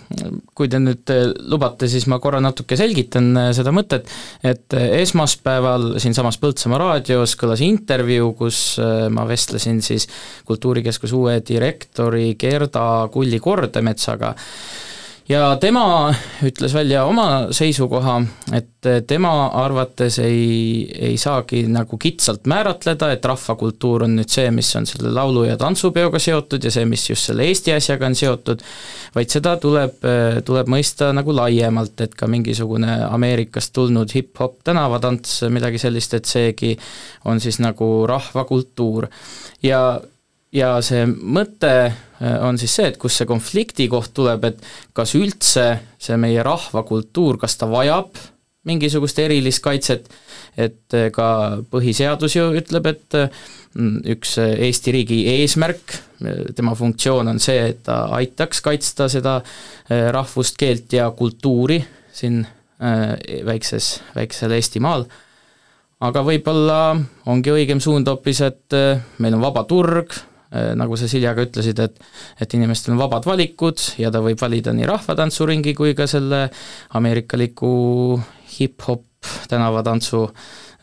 kui 0.58 0.68
te 0.72 0.82
nüüd 0.84 1.14
äh, 1.14 1.30
lubate, 1.48 1.88
siis 1.88 2.10
ma 2.12 2.20
korra 2.24 2.42
natuke 2.44 2.76
selgitan 2.80 3.30
äh, 3.40 3.52
seda 3.56 3.72
mõtet, 3.76 4.12
et 4.44 4.76
esmaspäeval 4.76 5.94
siinsamas 6.04 6.40
Põltsamaa 6.42 6.82
raadios 6.84 7.38
kõlas 7.40 7.64
intervjuu, 7.64 8.34
kus 8.38 8.60
ma 9.12 9.24
vestlesin 9.28 9.80
siis 9.82 10.06
Kultuurikeskuse 10.48 11.16
uue 11.16 11.40
direktori 11.48 12.34
Gerda 12.40 13.08
Kulli-Kordemetsaga, 13.14 14.36
ja 15.30 15.58
tema 15.60 16.14
ütles 16.46 16.74
välja 16.74 17.04
oma 17.08 17.48
seisukoha, 17.56 18.16
et 18.56 18.88
tema 19.08 19.32
arvates 19.60 20.20
ei, 20.24 20.88
ei 21.10 21.18
saagi 21.20 21.66
nagu 21.72 22.00
kitsalt 22.00 22.48
määratleda, 22.48 23.12
et 23.12 23.26
rahvakultuur 23.28 24.06
on 24.08 24.16
nüüd 24.20 24.32
see, 24.32 24.50
mis 24.56 24.70
on 24.80 24.88
selle 24.88 25.12
laulu- 25.16 25.46
ja 25.50 25.58
tantsupeoga 25.60 26.20
seotud 26.20 26.64
ja 26.64 26.72
see, 26.72 26.86
mis 26.90 27.10
just 27.10 27.30
selle 27.30 27.48
Eesti 27.48 27.76
asjaga 27.76 28.08
on 28.08 28.16
seotud, 28.16 28.64
vaid 29.16 29.34
seda 29.34 29.58
tuleb, 29.62 30.00
tuleb 30.48 30.72
mõista 30.72 31.12
nagu 31.16 31.36
laiemalt, 31.36 32.00
et 32.08 32.16
ka 32.16 32.30
mingisugune 32.32 33.00
Ameerikast 33.10 33.74
tulnud 33.76 34.14
hip-hop 34.16 34.62
tänavatants, 34.68 35.42
midagi 35.52 35.82
sellist, 35.82 36.14
et 36.14 36.30
seegi 36.30 36.76
on 37.26 37.44
siis 37.44 37.60
nagu 37.64 38.06
rahvakultuur. 38.08 39.08
ja 39.64 40.00
ja 40.56 40.78
see 40.86 41.04
mõte 41.08 41.74
äh, 41.88 42.38
on 42.46 42.60
siis 42.60 42.76
see, 42.78 42.88
et 42.92 42.98
kus 43.02 43.18
see 43.20 43.28
konflikti 43.30 43.88
koht 43.92 44.14
tuleb, 44.16 44.48
et 44.48 44.64
kas 44.96 45.16
üldse 45.20 45.68
see 46.00 46.18
meie 46.22 46.44
rahvakultuur, 46.46 47.40
kas 47.42 47.58
ta 47.60 47.70
vajab 47.72 48.18
mingisugust 48.68 49.20
erilist 49.24 49.62
kaitset, 49.64 50.10
et 50.60 50.96
ka 51.16 51.28
põhiseadus 51.72 52.34
ju 52.36 52.50
ütleb, 52.60 52.90
et 52.92 53.16
mm, 53.16 54.02
üks 54.12 54.34
Eesti 54.42 54.92
riigi 54.92 55.22
eesmärk, 55.38 55.94
tema 56.58 56.74
funktsioon 56.76 57.32
on 57.32 57.40
see, 57.40 57.70
et 57.72 57.86
ta 57.88 58.02
aitaks 58.18 58.60
kaitsta 58.66 59.08
seda 59.14 59.38
rahvust, 59.88 60.58
keelt 60.60 60.92
ja 60.98 61.08
kultuuri 61.16 61.80
siin 62.12 62.42
väikses, 63.48 64.02
väiksel 64.18 64.58
Eestimaal. 64.58 65.08
Aga 66.04 66.26
võib-olla 66.28 66.82
ongi 67.32 67.54
õigem 67.56 67.80
suund 67.80 68.12
hoopis, 68.12 68.44
et 68.50 68.76
meil 69.24 69.38
on 69.38 69.48
vaba 69.48 69.64
turg, 69.70 70.12
Äh, 70.12 70.37
nagu 70.52 70.96
sa 70.96 71.10
Silja 71.12 71.34
ka 71.36 71.44
ütlesid, 71.48 71.80
et 71.84 71.98
et 72.42 72.54
inimestel 72.56 72.96
on 72.96 73.02
vabad 73.02 73.26
valikud 73.28 73.82
ja 74.00 74.12
ta 74.14 74.22
võib 74.24 74.40
valida 74.40 74.74
nii 74.76 74.88
rahvatantsuringi 74.88 75.74
kui 75.76 75.96
ka 75.98 76.08
selle 76.08 76.48
ameerikaliku 76.96 77.74
hip-hop 78.58 79.04
tänavatantsu, 79.52 80.22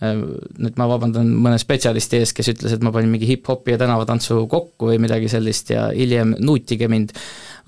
äh, 0.02 0.18
nüüd 0.58 0.76
ma 0.80 0.88
vabandan 0.90 1.30
mõne 1.40 1.58
spetsialisti 1.60 2.20
ees, 2.20 2.34
kes 2.36 2.52
ütles, 2.52 2.74
et 2.76 2.84
ma 2.84 2.92
panin 2.92 3.12
mingi 3.12 3.28
hip-hopi 3.30 3.74
ja 3.74 3.80
tänavatantsu 3.80 4.44
kokku 4.50 4.90
või 4.92 5.00
midagi 5.02 5.30
sellist 5.32 5.72
ja 5.72 5.88
hiljem 5.94 6.36
nuutige 6.40 6.90
mind, 6.92 7.14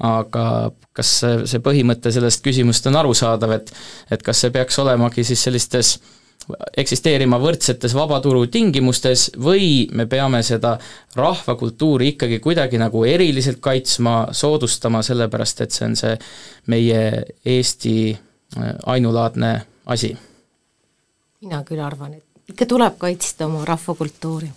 aga 0.05 0.73
kas 0.97 1.15
see 1.49 1.63
põhimõte 1.65 2.13
sellest 2.13 2.45
küsimusest 2.45 2.91
on 2.91 3.01
arusaadav, 3.01 3.57
et 3.57 3.73
et 4.13 4.23
kas 4.23 4.45
see 4.45 4.53
peaks 4.53 4.79
olemagi 4.83 5.25
siis 5.25 5.49
sellistes 5.49 5.97
äh, 5.97 6.16
eksisteerima 6.77 7.39
võrdsetes 7.43 7.95
vabaturu 7.97 8.47
tingimustes 8.47 9.31
või 9.43 9.89
me 9.93 10.07
peame 10.07 10.43
seda 10.47 10.77
rahvakultuuri 11.17 12.13
ikkagi 12.15 12.39
kuidagi 12.45 12.79
nagu 12.79 13.05
eriliselt 13.05 13.59
kaitsma, 13.61 14.29
soodustama, 14.33 15.03
sellepärast 15.03 15.65
et 15.65 15.75
see 15.75 15.89
on 15.89 15.97
see 15.99 16.15
meie 16.73 17.03
Eesti 17.45 17.97
äh, 18.13 18.73
ainulaadne 18.87 19.53
asi? 19.87 20.17
mina 21.41 21.63
küll 21.67 21.83
arvan, 21.83 22.15
et 22.15 22.51
ikka 22.51 22.67
tuleb 22.67 22.99
kaitsta 22.99 23.47
oma 23.47 23.65
rahvakultuuri. 23.65 24.51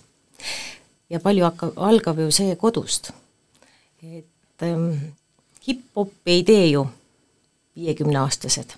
ja 1.10 1.20
palju 1.20 1.44
hakkab, 1.44 1.72
algab 1.76 2.18
ju 2.18 2.30
see 2.30 2.56
kodust. 2.56 3.10
et 4.02 4.62
ähm, 4.62 4.94
hip-hopi 5.66 6.36
ei 6.36 6.44
tee 6.44 6.66
ju 6.66 6.86
viiekümneaastased. 7.76 8.76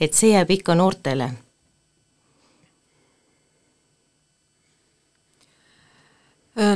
et 0.00 0.14
see 0.14 0.34
jääb 0.34 0.50
ikka 0.50 0.74
noortele 0.74 1.30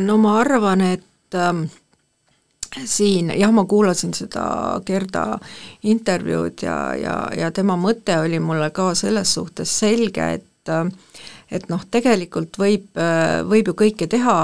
no 0.00 0.16
ma 0.16 0.38
arvan, 0.40 0.80
et 0.80 1.34
ähm, 1.34 1.66
siin 2.84 3.32
jah, 3.36 3.52
ma 3.52 3.64
kuulasin 3.64 4.14
seda 4.16 4.80
Gerda 4.86 5.38
intervjuud 5.82 6.62
ja, 6.62 6.78
ja, 6.96 7.16
ja 7.36 7.50
tema 7.52 7.76
mõte 7.76 8.18
oli 8.20 8.40
mulle 8.40 8.70
ka 8.70 8.92
selles 8.94 9.34
suhtes 9.34 9.78
selge, 9.78 10.32
et 10.40 10.72
äh, 10.72 10.86
et 11.50 11.68
noh, 11.70 11.82
tegelikult 11.90 12.58
võib, 12.58 12.88
äh, 12.98 13.42
võib 13.46 13.70
ju 13.70 13.74
kõike 13.78 14.08
teha 14.10 14.38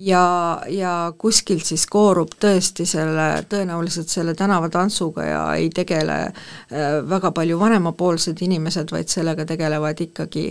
ja, 0.00 0.24
ja 0.68 0.94
kuskilt 1.18 1.66
siis 1.66 1.86
koorub 1.90 2.34
tõesti 2.40 2.86
selle, 2.88 3.28
tõenäoliselt 3.50 4.12
selle 4.12 4.34
tänavatantsuga 4.38 5.26
ja 5.26 5.42
ei 5.56 5.70
tegele 5.74 6.18
väga 7.08 7.32
palju 7.36 7.58
vanemapoolsed 7.60 8.40
inimesed, 8.46 8.92
vaid 8.92 9.12
sellega 9.12 9.44
tegelevad 9.48 10.00
ikkagi, 10.06 10.46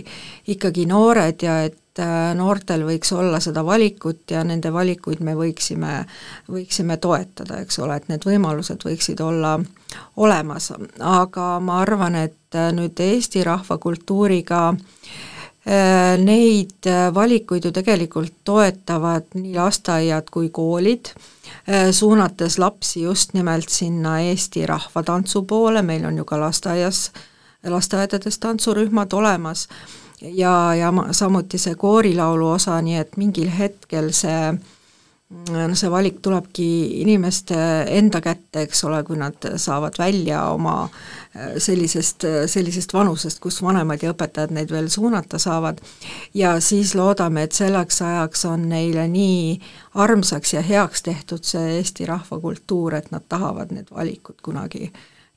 ikkagi 0.54 0.86
noored 0.90 1.46
ja 1.46 1.60
et 1.66 1.78
et 2.00 2.06
äh, 2.06 2.34
noortel 2.36 2.84
võiks 2.86 3.12
olla 3.12 3.40
seda 3.40 3.62
valikut 3.66 4.30
ja 4.32 4.42
nende 4.46 4.72
valikuid 4.72 5.20
me 5.24 5.34
võiksime, 5.36 6.04
võiksime 6.50 6.96
toetada, 6.96 7.60
eks 7.60 7.78
ole, 7.78 7.96
et 7.96 8.08
need 8.08 8.24
võimalused 8.24 8.84
võiksid 8.86 9.20
olla 9.20 9.58
olemas, 10.16 10.70
aga 10.98 11.48
ma 11.60 11.80
arvan, 11.82 12.16
et 12.16 12.56
äh, 12.56 12.70
nüüd 12.76 13.00
Eesti 13.00 13.44
rahvakultuuriga 13.44 14.62
äh, 14.72 16.16
Neid 16.20 16.88
valikuid 17.14 17.68
ju 17.68 17.70
tegelikult 17.76 18.32
toetavad 18.48 19.36
nii 19.36 19.52
lasteaiad 19.58 20.30
kui 20.32 20.48
koolid, 20.48 21.12
suunates 21.92 22.56
lapsi 22.58 23.02
just 23.04 23.34
nimelt 23.36 23.68
sinna 23.68 24.16
Eesti 24.24 24.64
rahvatantsu 24.66 25.44
poole, 25.44 25.82
meil 25.84 26.06
on 26.08 26.16
ju 26.16 26.24
ka 26.24 26.40
lasteaias, 26.40 27.10
lasteaedades 27.62 28.40
tantsurühmad 28.40 29.12
olemas 29.12 29.68
ja, 30.22 30.74
ja 30.74 30.92
samuti 31.12 31.58
see 31.58 31.74
koorilaulu 31.74 32.50
osa, 32.50 32.80
nii 32.82 33.00
et 33.00 33.16
mingil 33.16 33.50
hetkel 33.58 34.12
see 34.16 34.52
noh, 35.30 35.74
see 35.78 35.90
valik 35.90 36.18
tulebki 36.22 36.66
inimeste 37.04 37.56
enda 37.94 38.20
kätte, 38.24 38.64
eks 38.66 38.82
ole, 38.88 39.02
kui 39.06 39.18
nad 39.18 39.46
saavad 39.62 39.94
välja 39.98 40.42
oma 40.50 40.74
äh, 40.84 41.54
sellisest, 41.58 42.26
sellisest 42.50 42.94
vanusest, 42.94 43.38
kus 43.42 43.60
vanemad 43.62 44.02
ja 44.02 44.14
õpetajad 44.14 44.54
neid 44.56 44.72
veel 44.74 44.90
suunata 44.90 45.38
saavad, 45.38 45.78
ja 46.34 46.56
siis 46.64 46.96
loodame, 46.98 47.46
et 47.46 47.56
selleks 47.56 48.02
ajaks 48.06 48.44
on 48.50 48.68
neile 48.72 49.06
nii 49.12 49.54
armsaks 50.02 50.54
ja 50.58 50.64
heaks 50.66 51.06
tehtud 51.06 51.46
see 51.46 51.78
Eesti 51.78 52.10
rahvakultuur, 52.10 52.98
et 52.98 53.10
nad 53.14 53.24
tahavad 53.28 53.72
need 53.74 53.94
valikud 53.94 54.42
kunagi 54.42 54.90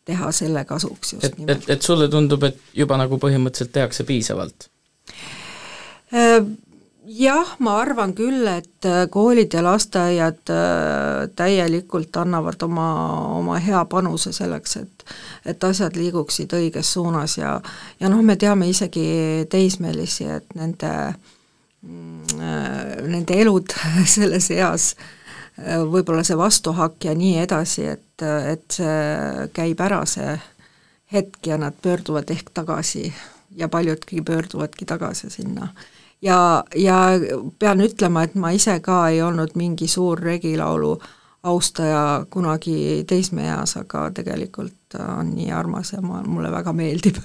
teha 0.06 0.32
selle 0.36 0.66
kasuks 0.68 1.14
just 1.14 1.26
et, 1.30 1.38
nimelt. 1.38 1.64
et, 1.64 1.78
et 1.78 1.82
sulle 1.82 2.10
tundub, 2.12 2.44
et 2.44 2.58
juba 2.76 2.98
nagu 3.00 3.22
põhimõtteliselt 3.22 3.72
tehakse 3.78 4.04
piisavalt? 4.10 4.73
Äh, 6.14 6.46
jah, 7.06 7.56
ma 7.60 7.80
arvan 7.82 8.14
küll, 8.14 8.46
et 8.48 8.86
äh, 8.86 9.08
koolid 9.10 9.56
ja 9.56 9.64
lasteaiad 9.66 10.52
äh, 10.54 11.24
täielikult 11.36 12.16
annavad 12.22 12.62
oma, 12.68 12.88
oma 13.40 13.58
hea 13.64 13.82
panuse 13.90 14.34
selleks, 14.36 14.78
et 14.78 14.90
et 15.46 15.64
asjad 15.68 15.98
liiguksid 16.00 16.54
õiges 16.56 16.94
suunas 16.94 17.38
ja 17.38 17.58
ja 18.00 18.10
noh, 18.14 18.22
me 18.24 18.38
teame 18.40 18.70
isegi 18.70 19.08
teismelisi, 19.50 20.30
et 20.38 20.56
nende 20.56 20.94
mm, 21.82 22.38
nende 23.10 23.42
elud 23.42 23.74
selles 24.16 24.52
eas, 24.54 24.94
võib-olla 25.58 26.24
see 26.24 26.38
vastuhakk 26.38 27.10
ja 27.10 27.18
nii 27.18 27.36
edasi, 27.42 27.90
et, 27.98 28.24
et 28.24 28.80
see 28.80 29.50
käib 29.54 29.82
ära, 29.84 30.06
see 30.10 30.38
hetk 31.14 31.52
ja 31.52 31.60
nad 31.62 31.76
pöörduvad 31.82 32.32
ehk 32.34 32.54
tagasi 32.54 33.12
ja 33.56 33.70
paljudki 33.70 34.22
pöörduvadki 34.22 34.86
tagasi 34.86 35.30
sinna 35.30 35.68
ja, 36.24 36.64
ja 36.76 36.98
pean 37.60 37.84
ütlema, 37.84 38.24
et 38.24 38.36
ma 38.40 38.54
ise 38.56 38.78
ka 38.84 39.08
ei 39.12 39.22
olnud 39.22 39.58
mingi 39.60 39.88
suur 39.92 40.22
regilaulu 40.24 40.96
austaja 41.44 42.26
kunagi 42.32 43.04
teismeeas, 43.08 43.76
aga 43.82 44.08
tegelikult 44.16 44.96
on 45.04 45.34
nii 45.36 45.52
armas 45.52 45.94
ja 45.94 46.02
ma, 46.02 46.22
mulle 46.24 46.52
väga 46.52 46.74
meeldib. 46.74 47.20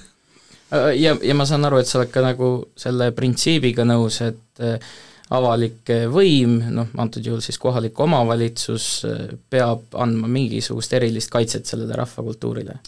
ja, 0.95 1.15
ja 1.15 1.35
ma 1.35 1.47
saan 1.47 1.65
aru, 1.65 1.79
et 1.79 1.87
sa 1.87 2.01
oled 2.01 2.11
ka 2.11 2.23
nagu 2.25 2.49
selle 2.77 3.11
printsiibiga 3.15 3.87
nõus, 3.87 4.19
et 4.25 4.63
äh, 4.65 4.91
avalik 5.31 5.93
võim, 6.11 6.59
noh, 6.73 6.91
antud 6.99 7.25
juhul 7.25 7.41
siis 7.45 7.59
kohalik 7.61 7.99
omavalitsus, 7.99 8.89
äh, 9.07 9.25
peab 9.49 9.95
andma 9.95 10.27
mingisugust 10.27 10.93
erilist 10.99 11.31
kaitset 11.31 11.69
sellele 11.69 11.95
rahvakultuurile 12.01 12.79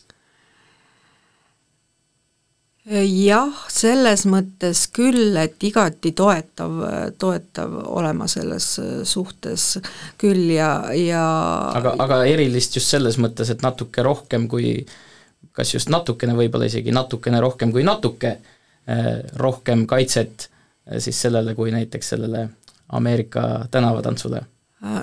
jah, 2.90 3.58
selles 3.70 4.24
mõttes 4.30 4.88
küll, 4.94 5.36
et 5.38 5.62
igati 5.64 6.14
toetav, 6.18 6.80
toetav 7.22 7.76
olema 7.94 8.26
selles 8.32 8.74
suhtes 9.08 9.76
küll 10.22 10.50
ja, 10.56 10.72
ja 10.98 11.26
aga, 11.78 11.94
aga 12.02 12.24
erilist 12.30 12.80
just 12.80 12.90
selles 12.90 13.20
mõttes, 13.22 13.52
et 13.54 13.62
natuke 13.62 14.04
rohkem 14.06 14.48
kui, 14.50 14.80
kas 15.54 15.76
just 15.76 15.92
natukene, 15.94 16.34
võib-olla 16.38 16.70
isegi 16.72 16.94
natukene 16.96 17.42
rohkem 17.44 17.74
kui 17.76 17.86
natuke 17.86 18.34
eh, 18.34 19.12
rohkem 19.38 19.86
kaitset 19.90 20.48
eh, 20.48 20.98
siis 20.98 21.22
sellele, 21.22 21.54
kui 21.56 21.74
näiteks 21.76 22.16
sellele 22.16 22.48
Ameerika 22.98 23.68
tänavatantsule? 23.72 24.42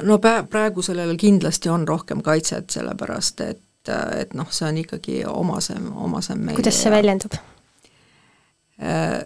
no 0.03 0.19
pä-, 0.19 0.43
praegu 0.51 0.83
sellele 0.83 1.15
kindlasti 1.17 1.71
on 1.71 1.87
rohkem 1.89 2.27
kaitset, 2.27 2.71
sellepärast 2.75 3.47
et 3.47 3.63
et 3.89 4.35
noh, 4.37 4.49
see 4.53 4.67
on 4.69 4.77
ikkagi 4.83 5.23
omasem, 5.31 5.87
omasem 5.97 6.43
meile 6.43 6.59
kuidas 6.59 6.83
see 6.83 6.91
väljendub? 6.93 7.39
Äh, 8.79 9.23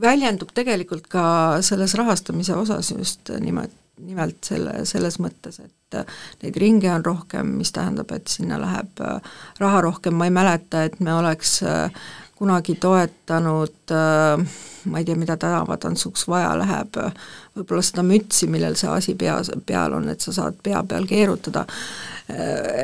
väljendub 0.00 0.52
tegelikult 0.54 1.08
ka 1.10 1.24
selles 1.62 1.94
rahastamise 1.98 2.54
osas 2.54 2.90
just 2.90 3.30
nimelt, 3.42 3.74
nimelt 3.98 4.46
selle, 4.46 4.84
selles 4.86 5.18
mõttes, 5.22 5.58
et 5.62 5.98
äh, 5.98 6.20
neid 6.42 6.58
ringe 6.62 6.92
on 6.94 7.04
rohkem, 7.04 7.50
mis 7.58 7.74
tähendab, 7.74 8.12
et 8.14 8.30
sinna 8.30 8.60
läheb 8.62 9.02
äh, 9.02 9.34
raha 9.58 9.80
rohkem, 9.88 10.14
ma 10.14 10.28
ei 10.30 10.34
mäleta, 10.34 10.84
et 10.86 11.00
me 11.02 11.14
oleks 11.14 11.60
kunagi 12.38 12.76
toetanud 12.82 13.94
ma 14.84 14.98
ei 15.00 15.06
tea, 15.06 15.16
mida 15.16 15.36
tänavatantsuks 15.40 16.26
vaja 16.28 16.52
läheb, 16.58 16.98
võib-olla 17.56 17.82
seda 17.86 18.02
mütsi, 18.06 18.46
millel 18.50 18.74
see 18.76 18.90
asi 18.90 19.14
pea, 19.18 19.38
peal 19.66 19.96
on, 19.96 20.10
et 20.12 20.20
sa 20.20 20.34
saad 20.34 20.58
pea 20.62 20.82
peal 20.86 21.06
keerutada, 21.08 21.64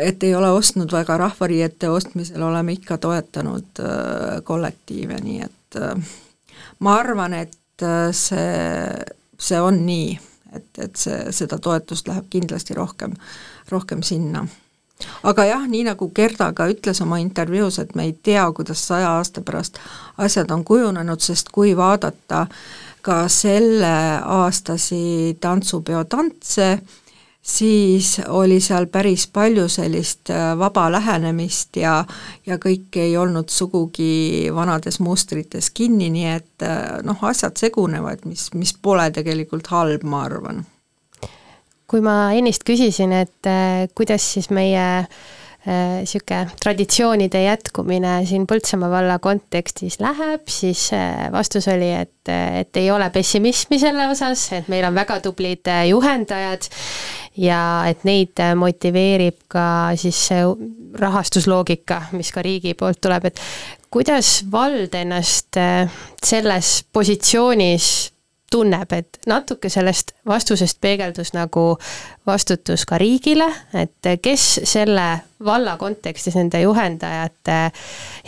et 0.00 0.22
ei 0.22 0.35
ole 0.35 0.50
ostnud 0.54 0.92
väga 0.94 1.18
rahvariiete 1.20 1.90
ostmisel, 1.92 2.42
oleme 2.46 2.78
ikka 2.78 2.98
toetanud 3.02 3.83
kollektiive, 4.48 5.18
nii 5.20 5.40
et 5.44 5.60
et 5.70 5.83
äh, 5.83 5.94
ma 6.78 6.96
arvan, 7.00 7.35
et 7.35 7.83
äh, 7.83 8.12
see, 8.12 9.04
see 9.38 9.61
on 9.61 9.85
nii, 9.87 10.18
et, 10.52 10.66
et 10.78 10.96
see, 10.96 11.30
seda 11.33 11.59
toetust 11.62 12.09
läheb 12.09 12.26
kindlasti 12.30 12.74
rohkem, 12.74 13.14
rohkem 13.70 14.02
sinna. 14.02 14.46
aga 15.22 15.44
jah, 15.48 15.62
nii 15.68 15.87
nagu 15.87 16.11
Gerda 16.14 16.50
ka 16.52 16.66
ütles 16.68 17.00
oma 17.00 17.20
intervjuus, 17.22 17.78
et 17.78 17.94
me 17.94 18.04
ei 18.04 18.12
tea, 18.12 18.44
kuidas 18.52 18.83
saja 18.87 19.14
aasta 19.16 19.40
pärast 19.40 19.78
asjad 20.18 20.50
on 20.50 20.64
kujunenud, 20.64 21.20
sest 21.20 21.48
kui 21.48 21.76
vaadata 21.76 22.46
ka 23.00 23.28
selleaastasi 23.28 25.38
tantsupeo 25.40 26.04
tantse, 26.04 26.78
siis 27.42 28.20
oli 28.29 28.61
seal 28.61 28.87
päris 28.92 29.26
palju 29.33 29.68
sellist 29.68 30.31
äh, 30.31 30.59
vaba 30.59 30.90
lähenemist 30.92 31.76
ja, 31.76 32.05
ja 32.46 32.59
kõik 32.61 32.96
ei 33.00 33.16
olnud 33.16 33.48
sugugi 33.48 34.50
vanades 34.55 35.00
mustrites 35.00 35.70
kinni, 35.70 36.11
nii 36.12 36.29
et 36.35 36.66
äh, 36.66 37.00
noh, 37.07 37.24
asjad 37.24 37.57
segunevad, 37.57 38.26
mis, 38.29 38.50
mis 38.55 38.74
pole 38.83 39.09
tegelikult 39.16 39.72
halb, 39.72 40.05
ma 40.05 40.24
arvan. 40.29 40.64
kui 41.90 42.00
ma 42.00 42.31
ennist 42.37 42.62
küsisin, 42.62 43.12
et 43.12 43.48
äh, 43.48 43.88
kuidas 43.94 44.33
siis 44.35 44.50
meie 44.50 45.07
niisugune 45.66 46.57
traditsioonide 46.62 47.42
jätkumine 47.42 48.14
siin 48.29 48.46
Põltsamaa 48.49 48.88
valla 48.90 49.18
kontekstis 49.20 49.99
läheb, 50.01 50.49
siis 50.49 50.87
vastus 51.33 51.68
oli, 51.68 51.90
et, 52.01 52.31
et 52.33 52.81
ei 52.81 52.88
ole 52.90 53.11
pessimismi 53.12 53.79
selle 53.83 54.07
osas, 54.09 54.46
et 54.57 54.70
meil 54.73 54.87
on 54.88 54.96
väga 54.96 55.18
tublid 55.20 55.68
juhendajad 55.90 56.64
ja 57.44 57.61
et 57.90 58.07
neid 58.09 58.40
motiveerib 58.57 59.44
ka 59.53 59.66
siis 60.01 60.23
see 60.31 60.46
rahastusloogika, 61.01 62.07
mis 62.16 62.33
ka 62.35 62.42
riigi 62.42 62.75
poolt 62.79 63.01
tuleb, 63.05 63.29
et 63.31 63.44
kuidas 63.90 64.40
vald 64.51 64.94
ennast 64.94 65.59
äh, 65.59 65.90
selles 66.25 66.81
positsioonis 66.92 67.90
tunneb, 68.50 68.92
et 68.92 69.18
natuke 69.30 69.68
sellest 69.70 70.12
vastusest 70.26 70.80
peegeldus 70.80 71.32
nagu 71.36 71.64
vastutus 72.26 72.84
ka 72.86 72.98
riigile, 72.98 73.46
et 73.74 74.10
kes 74.22 74.46
selle 74.64 75.08
valla 75.44 75.76
kontekstis 75.80 76.36
nende 76.36 76.60
juhendajate 76.62 77.58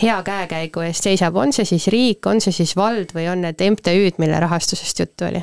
hea 0.03 0.21
käekäigu 0.23 0.87
eest 0.87 1.09
seisab, 1.11 1.37
on 1.37 1.53
see 1.53 1.69
siis 1.69 1.89
riik, 1.93 2.27
on 2.27 2.41
see 2.41 2.55
siis 2.63 2.77
vald 2.77 3.15
või 3.17 3.29
on 3.33 3.43
need 3.47 3.67
MTÜ-d, 3.71 4.23
mille 4.23 4.41
rahastusest 4.41 5.05
juttu 5.05 5.29
oli? 5.29 5.43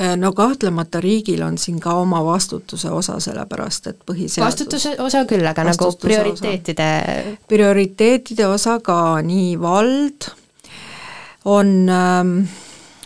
Äh, 0.00 0.16
no 0.16 0.32
kahtlemata 0.32 1.00
riigil 1.00 1.42
on 1.42 1.58
siin 1.58 1.80
ka 1.80 1.94
oma 1.98 2.20
vastutuse 2.24 2.90
osa, 2.90 3.18
sellepärast 3.20 3.86
et 3.90 4.02
põhiseadus 4.06 4.46
vastutuse 4.46 4.92
osa 5.02 5.24
küll, 5.26 5.46
aga 5.46 5.64
nagu 5.66 5.88
prioriteetide 6.00 6.90
osa. 7.02 7.38
prioriteetide 7.48 8.46
osa 8.46 8.78
ka, 8.84 8.98
nii 9.26 9.56
vald 9.60 10.28
on 11.44 11.88
ähm, 11.88 12.48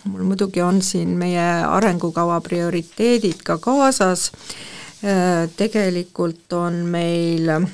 mul 0.05 0.23
muidugi 0.23 0.63
on 0.63 0.83
siin 0.83 1.09
meie 1.19 1.49
arengukava 1.69 2.41
prioriteedid 2.41 3.43
ka 3.45 3.59
kaasas 3.59 4.33
äh,, 5.05 5.51
tegelikult 5.57 6.53
on 6.53 6.75
meil 6.87 7.49
äh, 7.49 7.67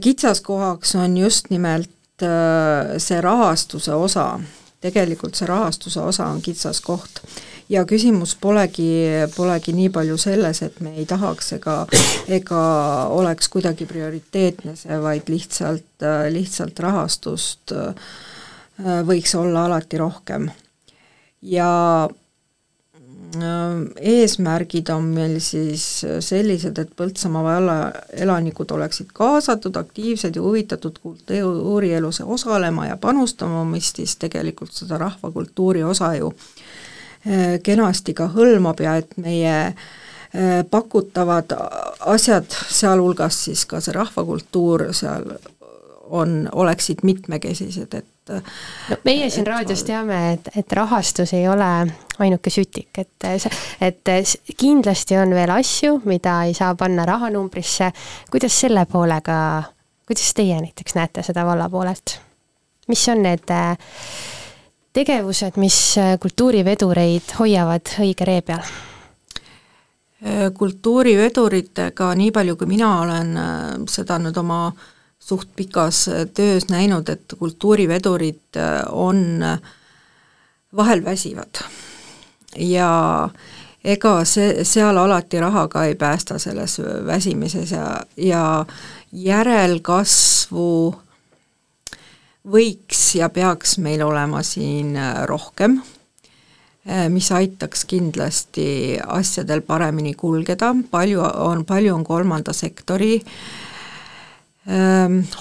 kitsaskohaks 0.00 0.94
on 0.94 1.16
just 1.16 1.50
nimelt 1.50 1.90
äh, 2.22 2.96
see 2.98 3.20
rahastuse 3.20 3.94
osa 3.94 4.40
tegelikult 4.80 5.36
see 5.36 5.48
rahastuse 5.48 6.00
osa 6.00 6.26
on 6.30 6.42
kitsas 6.42 6.80
koht. 6.80 7.20
ja 7.68 7.82
küsimus 7.84 8.36
polegi, 8.38 9.08
polegi 9.36 9.72
nii 9.74 9.88
palju 9.90 10.16
selles, 10.22 10.60
et 10.62 10.76
me 10.80 10.92
ei 11.00 11.06
tahaks 11.06 11.52
ega, 11.56 11.74
ega 12.38 12.60
oleks 13.10 13.48
kuidagi 13.50 13.88
prioriteetne 13.90 14.76
see, 14.78 15.00
vaid 15.02 15.26
lihtsalt, 15.32 16.06
lihtsalt 16.30 16.78
rahastust 16.86 17.74
äh, 17.74 18.12
võiks 18.78 19.34
olla 19.38 19.64
alati 19.64 19.98
rohkem. 19.98 20.50
ja 21.42 21.68
Äh, 23.34 23.42
eesmärgid 23.96 24.88
on 24.88 25.08
meil 25.10 25.40
siis 25.42 25.82
sellised, 26.20 26.78
et 26.78 26.92
Põltsamaa 26.96 27.42
valla 27.44 27.76
elanikud 28.12 28.70
oleksid 28.70 29.10
kaasatud, 29.16 29.76
aktiivsed 29.76 30.36
ja 30.36 30.42
huvitatud 30.42 30.98
kultuurielus 31.02 32.20
osalema 32.24 32.86
ja 32.86 32.96
panustama, 32.96 33.64
mis 33.64 33.90
siis 33.96 34.16
tegelikult 34.16 34.72
seda 34.72 34.98
rahvakultuuri 35.02 35.82
osa 35.84 36.14
ju 36.14 36.32
äh, 36.32 37.58
kenasti 37.62 38.14
ka 38.14 38.30
hõlmab 38.36 38.80
ja 38.84 38.96
et 39.02 39.16
meie 39.20 39.56
äh, 39.66 40.62
pakutavad 40.70 41.56
asjad, 42.00 42.46
sealhulgas 42.70 43.42
siis 43.48 43.66
ka 43.66 43.82
see 43.82 43.96
rahvakultuur 43.96 44.92
seal 44.94 45.32
on, 46.06 46.44
oleksid 46.52 47.02
mitmekesised, 47.02 47.94
et 47.94 48.06
no 48.28 48.96
meie 49.04 49.30
siin 49.30 49.46
raadios 49.46 49.84
teame, 49.86 50.18
et, 50.34 50.50
et 50.56 50.72
rahastus 50.72 51.32
ei 51.36 51.48
ole 51.48 51.70
ainuke 52.18 52.50
sütik, 52.50 52.90
et 52.98 53.26
et 53.80 54.12
kindlasti 54.56 55.18
on 55.20 55.34
veel 55.36 55.52
asju, 55.56 56.00
mida 56.04 56.38
ei 56.48 56.54
saa 56.54 56.74
panna 56.74 57.06
rahanumbrisse, 57.06 57.90
kuidas 58.30 58.60
selle 58.60 58.86
poolega, 58.90 59.38
kuidas 60.06 60.32
teie 60.34 60.60
näiteks 60.60 60.96
näete 60.98 61.26
seda 61.26 61.46
valla 61.46 61.68
poolelt? 61.70 62.18
mis 62.88 63.08
on 63.10 63.22
need 63.22 63.50
äh, 63.50 63.76
tegevused, 64.94 65.56
mis 65.58 65.78
äh, 65.98 66.14
kultuurivedureid 66.22 67.34
hoiavad 67.38 67.96
õige 67.98 68.28
ree 68.28 68.42
peal? 68.46 68.62
Äh, 70.22 70.44
kultuuriveduritega, 70.54 72.12
nii 72.14 72.30
palju 72.30 72.56
kui 72.56 72.70
mina 72.70 72.92
olen 73.00 73.34
seda 73.90 74.20
nüüd 74.22 74.38
oma 74.38 74.60
äh, 74.68 74.84
suht 75.26 75.48
pikas 75.56 76.08
äh, 76.08 76.26
töös 76.34 76.68
näinud, 76.70 77.08
et 77.08 77.34
kultuurivedurid 77.38 78.56
äh, 78.56 78.82
on, 78.90 79.42
äh, 79.42 79.58
vahel 80.76 81.04
väsivad. 81.04 81.62
ja 82.56 83.28
ega 83.84 84.12
see, 84.24 84.64
seal 84.64 84.96
alati 84.96 85.40
rahaga 85.40 85.84
ei 85.84 85.94
päästa 85.94 86.38
selles 86.38 86.78
väsimises 87.06 87.70
ja, 87.70 88.00
ja 88.16 88.64
järelkasvu 89.12 90.70
võiks 92.46 93.02
ja 93.18 93.28
peaks 93.28 93.76
meil 93.78 94.02
olema 94.06 94.42
siin 94.42 94.96
rohkem, 95.26 95.80
mis 97.12 97.28
aitaks 97.32 97.84
kindlasti 97.84 98.96
asjadel 99.06 99.60
paremini 99.66 100.14
kulgeda, 100.14 100.72
palju 100.90 101.20
on, 101.20 101.64
palju 101.66 101.94
on 101.94 102.04
kolmanda 102.06 102.54
sektori 102.56 103.16
äh, 103.18 103.65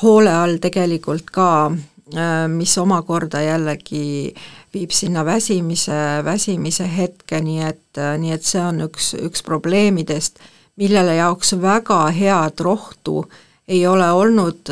hoole 0.02 0.34
all 0.34 0.60
tegelikult 0.62 1.32
ka, 1.34 1.72
ehm, 2.14 2.52
mis 2.60 2.78
omakorda 2.78 3.42
jällegi 3.42 4.34
viib 4.76 4.92
sinna 4.92 5.26
väsimise, 5.26 6.22
väsimise 6.26 6.86
hetkeni, 6.98 7.64
et, 7.64 7.98
nii 8.20 8.36
et 8.36 8.46
see 8.46 8.62
on 8.62 8.84
üks, 8.86 9.14
üks 9.18 9.44
probleemidest, 9.48 10.40
millele 10.76 11.16
jaoks 11.16 11.56
väga 11.62 12.04
head 12.14 12.62
rohtu 12.62 13.24
ei 13.68 13.88
ole 13.88 14.12
olnud, 14.12 14.70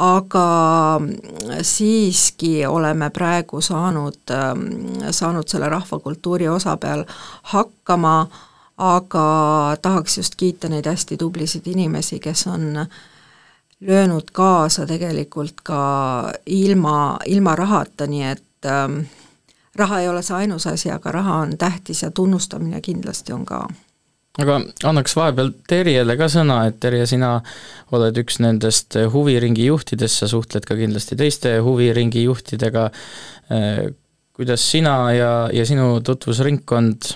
aga 0.00 0.46
siiski 1.62 2.66
oleme 2.66 3.10
praegu 3.10 3.60
saanud, 3.60 4.32
saanud 5.10 5.48
selle 5.48 5.68
rahvakultuuri 5.68 6.48
osa 6.48 6.76
peal 6.80 7.04
hakkama, 7.52 8.16
aga 8.80 9.26
tahaks 9.82 10.16
just 10.18 10.40
kiita 10.40 10.72
neid 10.72 10.88
hästi 10.88 11.20
tublisid 11.20 11.66
inimesi, 11.68 12.18
kes 12.18 12.46
on 12.48 12.76
äh, 12.80 12.88
löönud 13.80 14.30
kaasa 14.32 14.86
tegelikult 14.86 15.60
ka 15.64 16.32
ilma, 16.46 17.18
ilma 17.26 17.56
rahata, 17.56 18.06
nii 18.06 18.24
et 18.28 18.68
ähm, 18.68 19.04
raha 19.76 20.00
ei 20.00 20.08
ole 20.08 20.22
see 20.22 20.36
ainus 20.36 20.66
asi, 20.66 20.90
aga 20.92 21.12
raha 21.12 21.38
on 21.44 21.54
tähtis 21.58 22.02
ja 22.02 22.10
tunnustamine 22.10 22.80
kindlasti 22.80 23.32
on 23.32 23.46
ka. 23.48 23.62
aga 24.40 24.60
annaks 24.84 25.16
vahepeal 25.16 25.52
Terjele 25.68 26.16
ka 26.16 26.28
sõna, 26.32 26.60
et 26.68 26.76
Terje, 26.80 27.06
sina 27.06 27.32
oled 27.92 28.20
üks 28.22 28.38
nendest 28.44 28.98
huviringi 29.12 29.66
juhtidest, 29.66 30.20
sa 30.22 30.28
suhtled 30.28 30.68
ka 30.68 30.76
kindlasti 30.76 31.16
teiste 31.16 31.56
huviringi 31.64 32.24
juhtidega, 32.24 32.84
äh, 33.52 33.82
kuidas 34.36 34.70
sina 34.70 35.12
ja, 35.16 35.32
ja 35.52 35.66
sinu 35.66 35.98
tutvusringkond, 36.04 37.10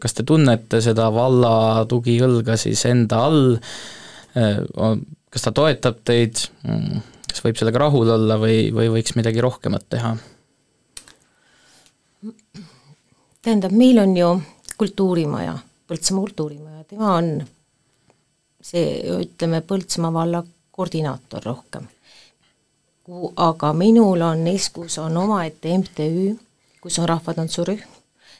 kas 0.00 0.14
te 0.14 0.22
tunnete 0.22 0.78
seda 0.82 1.10
valla 1.12 1.84
tugiõlga 1.90 2.56
siis 2.58 2.84
enda 2.86 3.18
all, 3.26 3.58
äh, 4.38 4.62
kas 5.34 5.42
ta 5.42 5.50
toetab 5.50 5.98
teid, 6.06 6.38
kas 7.26 7.42
võib 7.42 7.58
sellega 7.58 7.80
rahul 7.82 8.12
olla 8.14 8.36
või, 8.38 8.68
või 8.74 8.92
võiks 8.98 9.16
midagi 9.18 9.42
rohkemat 9.42 9.88
teha? 9.90 10.14
tähendab, 13.44 13.74
meil 13.76 13.98
on 14.00 14.14
ju 14.16 14.28
kultuurimaja, 14.80 15.58
Põltsamaa 15.84 16.22
kultuurimaja, 16.24 16.84
tema 16.88 17.10
on 17.18 17.26
see, 18.64 19.02
ütleme, 19.12 19.60
Põltsamaa 19.60 20.12
valla 20.14 20.40
koordinaator 20.72 21.44
rohkem. 21.44 21.90
aga 23.36 23.72
minul 23.76 24.22
on 24.24 24.46
Eskus 24.48 24.96
on 25.02 25.16
omaette 25.16 25.74
MTÜ, 25.78 26.38
kus 26.80 26.98
on 27.02 27.08
rahvatantsurühm, 27.10 27.82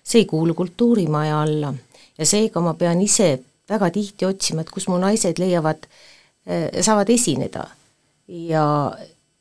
see 0.01 0.23
ei 0.23 0.31
kuulu 0.31 0.55
kultuurimaja 0.55 1.43
alla 1.43 1.75
ja 2.19 2.27
seega 2.27 2.61
ma 2.65 2.73
pean 2.75 3.03
ise 3.03 3.43
väga 3.69 3.91
tihti 3.91 4.25
otsima, 4.25 4.63
et 4.63 4.71
kus 4.71 4.89
mu 4.89 4.97
naised 4.99 5.43
leiavad 5.43 5.85
äh, 5.85 6.14
saavad 6.81 7.09
esineda 7.09 7.67
ja 8.29 8.65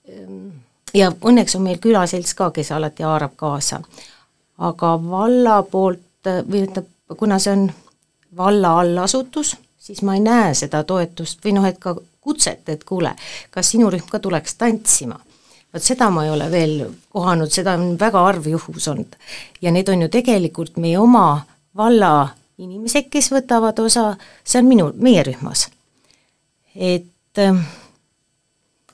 ähm, 0.09 0.49
ja 0.93 1.11
õnneks 1.11 1.57
on 1.57 1.65
meil 1.67 1.81
külaselts 1.83 2.35
ka, 2.37 2.51
kes 2.51 2.71
alati 2.71 3.03
haarab 3.03 3.35
kaasa. 3.35 3.81
aga 4.57 4.93
valla 5.09 5.61
poolt 5.63 6.27
äh, 6.27 6.43
või 6.47 6.67
ütleb, 6.67 6.87
kuna 7.17 7.39
see 7.39 7.53
on 7.53 7.71
valla 8.37 8.79
allasutus, 8.79 9.55
siis 9.77 10.01
ma 10.01 10.15
ei 10.15 10.23
näe 10.23 10.53
seda 10.53 10.83
toetust 10.83 11.43
või 11.45 11.55
noh, 11.57 11.65
et 11.65 11.79
ka 11.79 11.95
kutset, 12.21 12.69
et 12.69 12.83
kuule, 12.83 13.15
kas 13.51 13.73
sinu 13.73 13.89
rühm 13.91 14.07
ka 14.09 14.19
tuleks 14.19 14.55
tantsima 14.55 15.19
vot 15.73 15.81
seda 15.81 16.09
ma 16.13 16.25
ei 16.25 16.29
ole 16.29 16.51
veel 16.51 16.75
kohanud, 17.09 17.49
seda 17.51 17.73
on 17.79 17.97
väga 17.99 18.21
harv 18.27 18.47
juhus 18.47 18.87
olnud. 18.87 19.15
ja 19.61 19.71
need 19.71 19.89
on 19.89 20.01
ju 20.01 20.09
tegelikult 20.09 20.77
meie 20.77 20.99
oma 20.99 21.41
valla 21.75 22.29
inimesed, 22.57 23.09
kes 23.09 23.31
võtavad 23.33 23.79
osa, 23.79 24.15
see 24.45 24.61
on 24.61 24.67
minu, 24.69 24.91
meie 24.95 25.23
rühmas. 25.23 25.67
Et 26.75 27.39
ähm, 27.39 27.59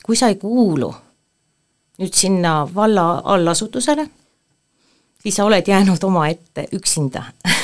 kui 0.05 0.15
sa 0.15 0.27
ei 0.27 0.35
kuulu 0.35 0.89
nüüd 1.99 2.15
sinna 2.15 2.63
valla 2.75 3.21
allasutusele, 3.23 4.07
siis 5.21 5.35
sa 5.35 5.45
oled 5.45 5.67
jäänud 5.67 6.03
omaette 6.03 6.67
üksinda. 6.73 7.23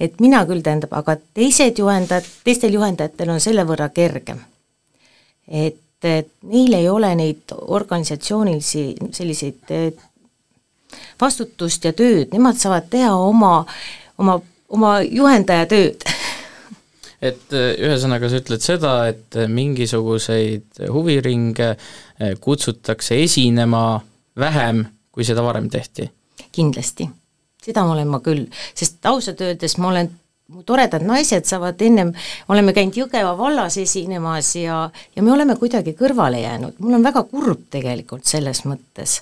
Et 0.00 0.20
mina 0.20 0.46
küll, 0.48 0.62
tähendab, 0.64 0.94
aga 0.96 1.16
teised 1.36 1.78
juhendajad, 1.78 2.24
teistel 2.44 2.72
juhendajatel 2.72 3.34
on 3.34 3.40
selle 3.40 3.66
võrra 3.68 3.90
kergem. 3.92 4.38
et, 5.48 5.76
et 6.04 6.30
neil 6.42 6.72
ei 6.72 6.88
ole 6.88 7.10
neid 7.14 7.52
organisatsioonilisi 7.52 8.94
selliseid 9.12 9.98
vastutust 11.20 11.84
ja 11.84 11.92
tööd, 11.92 12.30
nemad 12.32 12.56
saavad 12.56 12.86
teha 12.90 13.12
oma, 13.16 13.66
oma, 14.18 14.38
oma 14.68 14.92
juhendaja 15.02 15.66
tööd 15.66 16.06
et 17.20 17.56
äh, 17.56 17.72
ühesõnaga, 17.84 18.30
sa 18.30 18.40
ütled 18.40 18.64
seda, 18.64 18.94
et 19.12 19.36
äh, 19.38 19.48
mingisuguseid 19.50 20.84
huviringe 20.92 21.74
äh, 21.74 22.34
kutsutakse 22.40 23.20
esinema 23.24 24.00
vähem, 24.40 24.86
kui 25.12 25.26
seda 25.26 25.44
varem 25.44 25.68
tehti? 25.70 26.10
kindlasti, 26.50 27.04
seda 27.62 27.84
olen 27.86 28.08
ma 28.10 28.18
küll, 28.24 28.46
sest 28.74 29.04
ausalt 29.06 29.42
öeldes 29.44 29.76
ma 29.78 29.90
olen 29.92 30.08
mu 30.50 30.64
toredad 30.66 31.04
naised 31.06 31.46
saavad 31.46 31.78
ennem, 31.84 32.10
oleme 32.50 32.72
käinud 32.74 32.96
Jõgeva 32.98 33.36
vallas 33.38 33.76
esinemas 33.78 34.48
ja, 34.58 34.80
ja 35.14 35.22
me 35.22 35.30
oleme 35.30 35.54
kuidagi 35.60 35.94
kõrvale 35.98 36.40
jäänud, 36.42 36.80
mul 36.82 36.98
on 36.98 37.06
väga 37.06 37.22
kurb 37.30 37.68
tegelikult 37.70 38.26
selles 38.26 38.64
mõttes. 38.66 39.20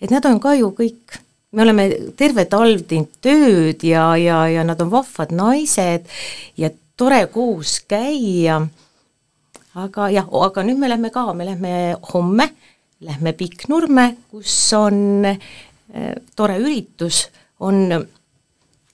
et 0.00 0.10
nad 0.10 0.24
on 0.26 0.40
ka 0.42 0.56
ju 0.58 0.72
kõik, 0.74 1.20
me 1.52 1.62
oleme 1.62 1.86
terve 2.18 2.48
talv 2.50 2.82
teinud 2.88 3.14
tööd 3.22 3.84
ja, 3.86 4.08
ja, 4.18 4.40
ja 4.50 4.66
nad 4.66 4.80
on 4.82 4.90
vahvad 4.90 5.30
naised 5.36 6.10
ja 6.58 6.72
tore 6.96 7.26
koos 7.32 7.80
käia, 7.88 8.60
aga 9.76 10.08
jah, 10.14 10.28
aga 10.46 10.64
nüüd 10.64 10.80
me 10.80 10.88
lähme 10.88 11.12
ka, 11.12 11.28
me 11.36 11.46
lähme 11.48 11.72
homme, 12.12 12.48
lähme 13.04 13.32
Pikknurme, 13.36 14.06
kus 14.32 14.54
on 14.76 15.26
äh, 15.28 16.14
tore 16.36 16.56
üritus, 16.62 17.26
on, 17.60 17.84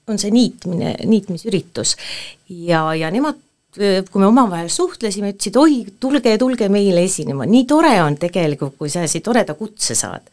on 0.07 0.19
see 0.19 0.33
niitmine, 0.35 0.97
niitmisüritus. 1.07 1.95
Ja, 2.51 2.89
ja 2.99 3.11
nemad 3.11 3.39
eh, 3.79 4.03
kui 4.09 4.19
me 4.19 4.27
omavahel 4.27 4.67
suhtlesime, 4.71 5.31
ütlesid 5.33 5.57
oi, 5.61 5.79
tulge, 6.03 6.35
tulge 6.41 6.67
meile 6.73 7.05
esinema, 7.07 7.47
nii 7.47 7.63
tore 7.69 7.95
on 8.03 8.19
tegelikult, 8.19 8.75
kui 8.77 8.91
sa 8.91 8.99
sellise 8.99 9.23
toreda 9.23 9.55
kutse 9.59 9.95
saad. 9.95 10.27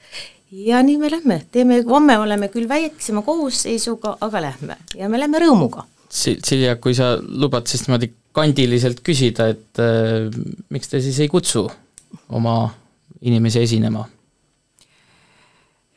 ja 0.51 0.83
nii 0.83 0.99
me 0.99 1.11
lähme, 1.11 1.39
teeme, 1.55 1.79
homme 1.87 2.19
oleme 2.19 2.51
küll 2.51 2.67
väiksema 2.69 3.23
koosseisuga, 3.23 4.17
aga 4.27 4.43
lähme. 4.43 4.77
Ja 4.99 5.09
me 5.09 5.23
lähme 5.23 5.39
rõõmuga 5.39 5.87
Silja, 6.11 6.75
kui 6.83 6.95
sa 6.97 7.15
lubad 7.23 7.69
siis 7.71 7.85
niimoodi 7.87 8.11
kandiliselt 8.35 9.03
küsida, 9.07 9.51
et 9.53 9.81
äh, 9.83 10.27
miks 10.71 10.91
te 10.91 11.01
siis 11.03 11.19
ei 11.23 11.31
kutsu 11.31 11.65
oma 12.35 12.57
inimesi 13.23 13.63
esinema? 13.63 14.05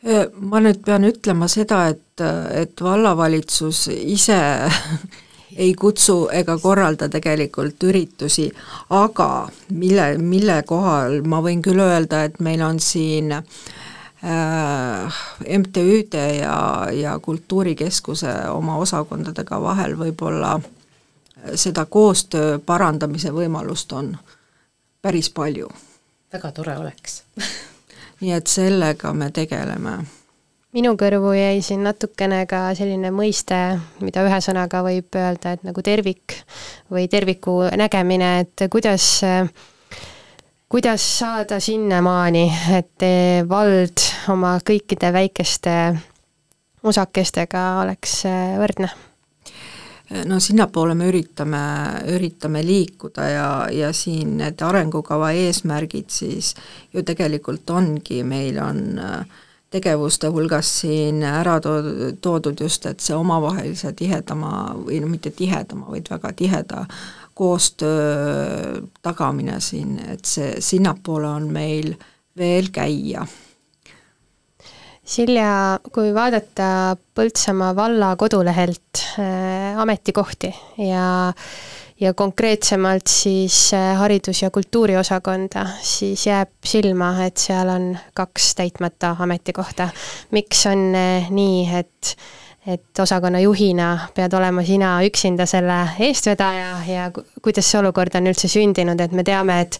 Äh, 0.05 0.27
ma 0.37 0.61
nüüd 0.61 0.83
pean 0.85 1.07
ütlema 1.09 1.49
seda, 1.49 1.87
et, 1.93 2.23
et 2.53 2.81
vallavalitsus 2.81 3.87
ise 3.93 4.39
ei 5.63 5.73
kutsu 5.77 6.27
ega 6.33 6.57
korralda 6.61 7.09
tegelikult 7.13 7.81
üritusi, 7.89 8.49
aga 8.93 9.29
mille, 9.73 10.11
mille 10.21 10.61
kohal 10.69 11.21
ma 11.25 11.41
võin 11.45 11.61
küll 11.65 11.81
öelda, 11.81 12.25
et 12.29 12.37
meil 12.41 12.61
on 12.65 12.81
siin 12.81 13.33
äh, 13.37 13.63
MTÜ-de 15.57 16.35
ja, 16.37 16.87
ja 16.95 17.17
Kultuurikeskuse 17.19 18.31
oma 18.53 18.77
osakondadega 18.79 19.61
vahel 19.61 19.97
võib-olla 19.99 20.53
seda 21.59 21.83
koostöö 21.85 22.59
parandamise 22.65 23.33
võimalust 23.35 23.91
on 23.91 24.15
päris 25.01 25.29
palju. 25.29 25.67
väga 26.33 26.51
tore 26.51 26.77
oleks 26.77 27.19
nii 28.23 28.35
et 28.35 28.47
sellega 28.47 29.13
me 29.13 29.29
tegeleme. 29.35 29.97
minu 30.73 30.95
kõrvu 30.97 31.35
jäi 31.37 31.59
siin 31.61 31.83
natukene 31.85 32.45
ka 32.49 32.71
selline 32.77 33.11
mõiste, 33.13 33.57
mida 34.01 34.23
ühe 34.25 34.39
sõnaga 34.41 34.81
võib 34.85 35.13
öelda, 35.19 35.53
et 35.53 35.67
nagu 35.67 35.83
tervik 35.85 36.39
või 36.91 37.05
terviku 37.11 37.59
nägemine, 37.77 38.31
et 38.45 38.65
kuidas 38.73 39.05
äh, 39.27 39.51
kuidas 40.73 41.19
saada 41.19 41.59
sinnamaani, 41.59 42.47
et 42.73 43.03
vald 43.49 44.01
oma 44.33 44.55
kõikide 44.65 45.11
väikeste 45.13 45.73
osakestega 46.81 47.61
oleks 47.83 48.23
äh, 48.25 48.55
võrdne? 48.57 48.89
no 50.25 50.39
sinnapoole 50.41 50.95
me 50.97 51.11
üritame, 51.11 51.61
üritame 52.15 52.65
liikuda 52.65 53.29
ja, 53.29 53.47
ja 53.69 53.93
siin 53.93 54.33
need 54.41 54.65
arengukava 54.65 55.29
eesmärgid 55.45 56.09
siis 56.09 56.55
ju 56.93 57.05
tegelikult 57.05 57.69
ongi, 57.69 58.23
meil 58.25 58.57
on 58.57 58.83
äh, 58.97 59.41
tegevuste 59.73 60.33
hulgas 60.33 60.73
siin 60.81 61.21
ära 61.21 61.59
toodud, 61.61 62.65
just, 62.65 62.89
et 62.89 63.01
see 63.01 63.13
omavahelise 63.13 63.93
tihedama 63.97 64.71
või 64.81 65.03
no 65.05 65.13
mitte 65.13 65.29
tihedama, 65.29 65.91
vaid 65.93 66.09
väga 66.09 66.33
tiheda 66.41 66.87
koostöö 67.33 68.81
tagamine 69.01 69.59
siin, 69.59 69.97
et 70.09 70.25
see, 70.25 70.55
sinnapoole 70.59 71.27
on 71.27 71.49
meil 71.51 71.93
veel 72.37 72.69
käia. 72.73 73.25
Silja, 75.03 75.79
kui 75.91 76.13
vaadata 76.15 76.95
Põltsamaa 77.15 77.73
valla 77.75 78.15
kodulehelt 78.15 79.01
äh, 79.19 79.79
ametikohti 79.79 80.53
ja 80.77 81.33
ja 81.99 82.13
konkreetsemalt 82.13 83.07
siis 83.07 83.73
äh, 83.73 83.97
haridus- 83.97 84.41
ja 84.41 84.51
kultuuriosakonda, 84.51 85.65
siis 85.81 86.27
jääb 86.27 86.51
silma, 86.65 87.13
et 87.25 87.37
seal 87.37 87.69
on 87.69 87.97
kaks 88.13 88.55
täitmata 88.55 89.15
ametikohta. 89.19 89.89
miks 90.31 90.65
on 90.67 90.95
äh, 90.95 91.29
nii, 91.29 91.67
et 91.79 92.15
et 92.67 92.99
osakonna 92.99 93.41
juhina 93.43 93.87
pead 94.15 94.33
olema 94.37 94.63
sina 94.63 94.93
üksinda 95.03 95.45
selle 95.49 95.77
eestvedaja 95.99 96.75
ja 96.87 97.09
kuidas 97.43 97.67
see 97.67 97.79
olukord 97.81 98.15
on 98.15 98.29
üldse 98.31 98.47
sündinud, 98.47 98.99
et 99.03 99.11
me 99.11 99.23
teame, 99.27 99.59
et 99.65 99.79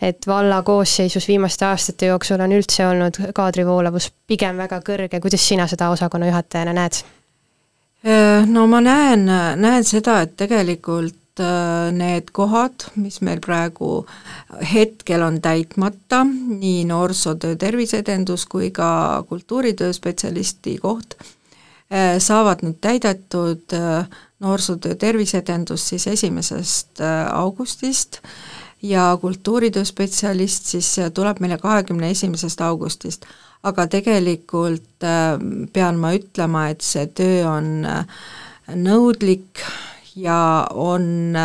et 0.00 0.26
valla 0.26 0.62
koosseisus 0.64 1.28
viimaste 1.28 1.66
aastate 1.68 2.08
jooksul 2.08 2.40
on 2.40 2.54
üldse 2.56 2.86
olnud 2.88 3.18
kaadrivoolavus 3.36 4.08
pigem 4.26 4.62
väga 4.64 4.80
kõrge, 4.86 5.20
kuidas 5.20 5.44
sina 5.48 5.66
seda 5.68 5.90
osakonna 5.92 6.30
juhatajana 6.30 6.72
näed? 6.80 7.02
Äh, 8.02 8.46
no 8.48 8.64
ma 8.66 8.80
näen, 8.80 9.28
näen 9.60 9.84
seda, 9.84 10.22
et 10.24 10.32
tegelikult 10.40 11.40
äh, 11.44 11.92
need 11.92 12.32
kohad, 12.32 12.88
mis 12.96 13.20
meil 13.20 13.44
praegu 13.44 14.06
hetkel 14.72 15.22
on 15.28 15.38
täitmata, 15.44 16.24
nii 16.24 16.88
noorsootöö 16.88 17.60
terviseedendus 17.60 18.48
kui 18.48 18.72
ka 18.72 19.22
kultuuritöö 19.28 19.92
spetsialisti 19.92 20.78
koht, 20.80 21.20
saavad 22.18 22.62
nüüd 22.64 22.78
täidetud 22.80 23.74
äh, 23.76 24.06
noorsootöö 24.40 24.94
terviseedendus 24.94 25.88
siis 25.88 26.06
esimesest 26.06 27.00
äh, 27.00 27.26
augustist 27.36 28.22
ja 28.82 29.18
kultuuritöö 29.20 29.84
spetsialist 29.84 30.72
siis 30.72 30.96
tuleb 31.14 31.40
meile 31.40 31.58
kahekümne 31.58 32.10
esimesest 32.10 32.60
augustist. 32.60 33.26
aga 33.62 33.86
tegelikult 33.86 35.04
pean 35.72 35.98
ma 36.02 36.10
ütlema, 36.16 36.64
et 36.72 36.80
see 36.82 37.04
töö 37.06 37.44
on 37.46 37.68
nõudlik 38.74 39.62
ja 40.18 40.66
on 40.74 41.36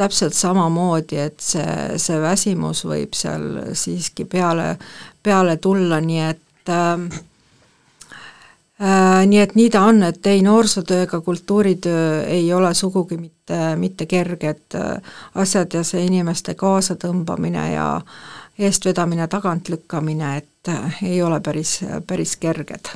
täpselt 0.00 0.32
samamoodi, 0.32 1.18
et 1.20 1.44
see, 1.44 1.98
see 2.00 2.16
väsimus 2.22 2.86
võib 2.88 3.12
seal 3.12 3.74
siiski 3.76 4.24
peale, 4.24 4.78
peale 5.22 5.58
tulla, 5.60 6.00
nii 6.00 6.22
et 6.30 6.72
äh, 6.72 6.96
Äh, 7.04 7.29
nii 9.26 9.40
et 9.40 9.54
nii 9.54 9.70
ta 9.70 9.82
on, 9.84 10.02
et 10.02 10.26
ei, 10.26 10.42
noorsootöö 10.42 11.02
ega 11.02 11.20
kultuuritöö 11.20 12.22
ei 12.24 12.52
ole 12.54 12.74
sugugi 12.74 13.16
mitte, 13.16 13.58
mitte 13.76 14.06
kerged 14.06 14.74
äh, 14.74 15.12
asjad 15.34 15.76
ja 15.76 15.84
see 15.84 16.06
inimeste 16.06 16.54
kaasatõmbamine 16.54 17.66
ja 17.74 17.90
eestvedamine, 18.58 19.28
tagantlükkamine, 19.28 20.36
et 20.36 20.72
äh, 20.72 20.98
ei 21.12 21.22
ole 21.22 21.40
päris, 21.40 21.80
päris 22.06 22.36
kerged 22.36 22.94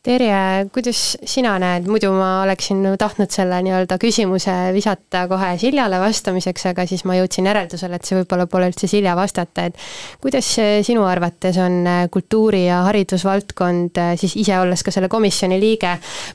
Terje, 0.00 0.64
kuidas 0.72 0.96
sina 1.28 1.58
näed, 1.60 1.84
muidu 1.84 2.08
ma 2.16 2.38
oleksin 2.40 2.78
tahtnud 2.98 3.28
selle 3.34 3.58
nii-öelda 3.66 3.98
küsimuse 4.00 4.52
visata 4.72 5.26
kohe 5.28 5.50
Siljale 5.60 5.98
vastamiseks, 6.00 6.62
aga 6.70 6.86
siis 6.88 7.02
ma 7.04 7.18
jõudsin 7.18 7.44
järeldusele, 7.44 7.98
et 7.98 8.08
see 8.08 8.16
võib-olla 8.16 8.46
pole 8.48 8.70
üldse 8.70 8.88
Silja 8.88 9.12
vastata, 9.18 9.66
et 9.68 9.76
kuidas 10.22 10.46
sinu 10.88 11.02
arvates 11.04 11.58
on 11.60 11.84
kultuuri- 12.14 12.62
ja 12.62 12.78
haridusvaldkond 12.86 14.00
siis 14.22 14.38
ise, 14.40 14.54
olles 14.56 14.80
ka 14.80 14.94
selle 14.94 15.10
komisjoni 15.12 15.58
liige, 15.60 15.90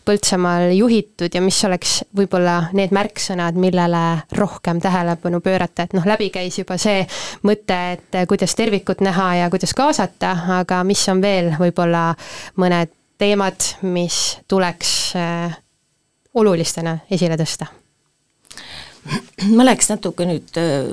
Põltsamaal 0.05 0.67
juhitud 0.77 1.33
ja 1.33 1.41
mis 1.41 1.57
oleks 1.65 1.95
võib-olla 2.13 2.67
need 2.77 2.93
märksõnad, 2.93 3.57
millele 3.57 4.03
rohkem 4.37 4.77
tähelepanu 4.83 5.39
pöörata, 5.41 5.87
et 5.87 5.95
noh, 5.97 6.05
läbi 6.05 6.29
käis 6.29 6.59
juba 6.61 6.77
see 6.77 7.01
mõte, 7.49 7.79
et 7.97 8.19
kuidas 8.29 8.53
tervikut 8.53 9.01
näha 9.01 9.31
ja 9.39 9.49
kuidas 9.49 9.73
kaasata, 9.73 10.35
aga 10.59 10.83
mis 10.85 11.01
on 11.09 11.25
veel 11.25 11.49
võib-olla 11.57 12.11
mõned 12.61 12.93
teemad, 13.17 13.67
mis 13.81 14.37
tuleks 14.47 14.91
äh, 15.19 15.57
olulistena 16.33 16.97
esile 17.11 17.37
tõsta? 17.39 17.67
ma 19.55 19.65
läheks 19.67 19.91
natuke 19.93 20.27
nüüd 20.27 20.57
äh, 20.59 20.89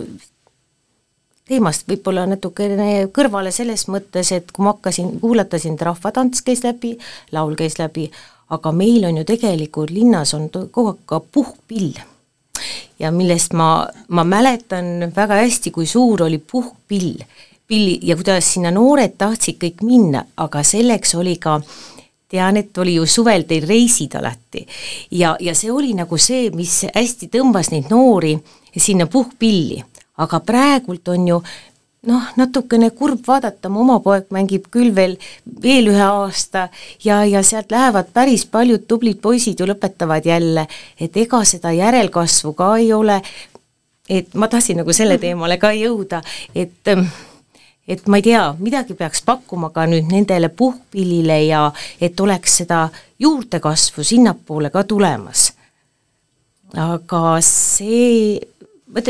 teemast 1.49 1.89
võib-olla 1.89 2.27
natukene 2.31 3.09
kõrvale 3.15 3.53
selles 3.55 3.87
mõttes, 3.91 4.33
et 4.35 4.53
kui 4.53 4.65
ma 4.65 4.77
hakkasin, 4.77 5.17
kuulata 5.21 5.61
sind, 5.61 5.83
rahvatants 5.83 6.45
käis 6.47 6.63
läbi, 6.65 6.95
laul 7.35 7.57
käis 7.59 7.79
läbi, 7.81 8.09
aga 8.53 8.73
meil 8.77 9.07
on 9.09 9.21
ju 9.21 9.27
tegelikult 9.29 9.93
linnas 9.93 10.35
on 10.37 10.49
kogu 10.53 10.93
aeg 10.93 11.05
ka 11.07 11.21
puhkpill. 11.21 11.93
ja 12.99 13.11
millest 13.11 13.57
ma, 13.59 13.89
ma 14.09 14.23
mäletan 14.25 15.11
väga 15.17 15.41
hästi, 15.41 15.73
kui 15.75 15.87
suur 15.87 16.23
oli 16.23 16.39
puhkpill, 16.39 17.25
pilli 17.67 17.99
ja 18.03 18.17
kuidas 18.17 18.53
sinna 18.55 18.71
noored 18.71 19.17
tahtsid 19.19 19.59
kõik 19.59 19.83
minna, 19.83 20.25
aga 20.37 20.63
selleks 20.63 21.15
oli 21.19 21.37
ka 21.43 21.59
tean, 22.33 22.57
et 22.57 22.79
oli 22.79 22.97
ju 22.97 23.07
suvel 23.07 23.45
teil 23.49 23.67
reisid 23.69 24.17
alati. 24.19 24.65
Ja, 25.19 25.37
ja 25.41 25.55
see 25.59 25.73
oli 25.73 25.93
nagu 25.99 26.19
see, 26.21 26.49
mis 26.57 26.83
hästi 26.89 27.29
tõmbas 27.33 27.73
neid 27.73 27.93
noori 27.93 28.37
sinna 28.73 29.07
puhkpilli, 29.07 29.83
aga 30.25 30.41
praegult 30.41 31.13
on 31.13 31.29
ju 31.29 31.43
noh, 32.09 32.31
natukene 32.37 32.91
kurb 32.97 33.23
vaadata, 33.27 33.71
mu 33.71 33.83
oma 33.85 33.99
poeg 34.03 34.31
mängib 34.35 34.69
küll 34.75 34.93
veel, 34.95 35.17
veel 35.63 35.91
ühe 35.93 36.03
aasta 36.03 36.67
ja, 37.05 37.23
ja 37.29 37.43
sealt 37.47 37.71
lähevad 37.75 38.11
päris 38.15 38.47
paljud 38.51 38.87
tublid 38.89 39.21
poisid 39.23 39.61
ju 39.61 39.69
lõpetavad 39.71 40.27
jälle, 40.27 40.67
et 40.99 41.17
ega 41.17 41.45
seda 41.49 41.75
järelkasvu 41.77 42.55
ka 42.59 42.73
ei 42.81 42.93
ole, 42.97 43.21
et 44.09 44.35
ma 44.35 44.49
tahtsin 44.51 44.83
nagu 44.83 44.97
selle 44.97 45.19
teemale 45.23 45.61
ka 45.63 45.75
jõuda, 45.77 46.23
et 46.55 46.91
ähm, 46.91 47.07
et 47.89 48.07
ma 48.07 48.19
ei 48.21 48.23
tea, 48.23 48.43
midagi 48.59 48.95
peaks 48.95 49.25
pakkuma 49.27 49.73
ka 49.75 49.87
nüüd 49.91 50.11
nendele 50.13 50.49
puhkpillile 50.49 51.39
ja 51.45 51.65
et 52.01 52.21
oleks 52.21 52.61
seda 52.63 52.87
juurdekasvu 53.23 54.05
sinnapoole 54.07 54.71
ka 54.71 54.85
tulemas. 54.85 55.53
aga 56.77 57.41
see, 57.45 58.41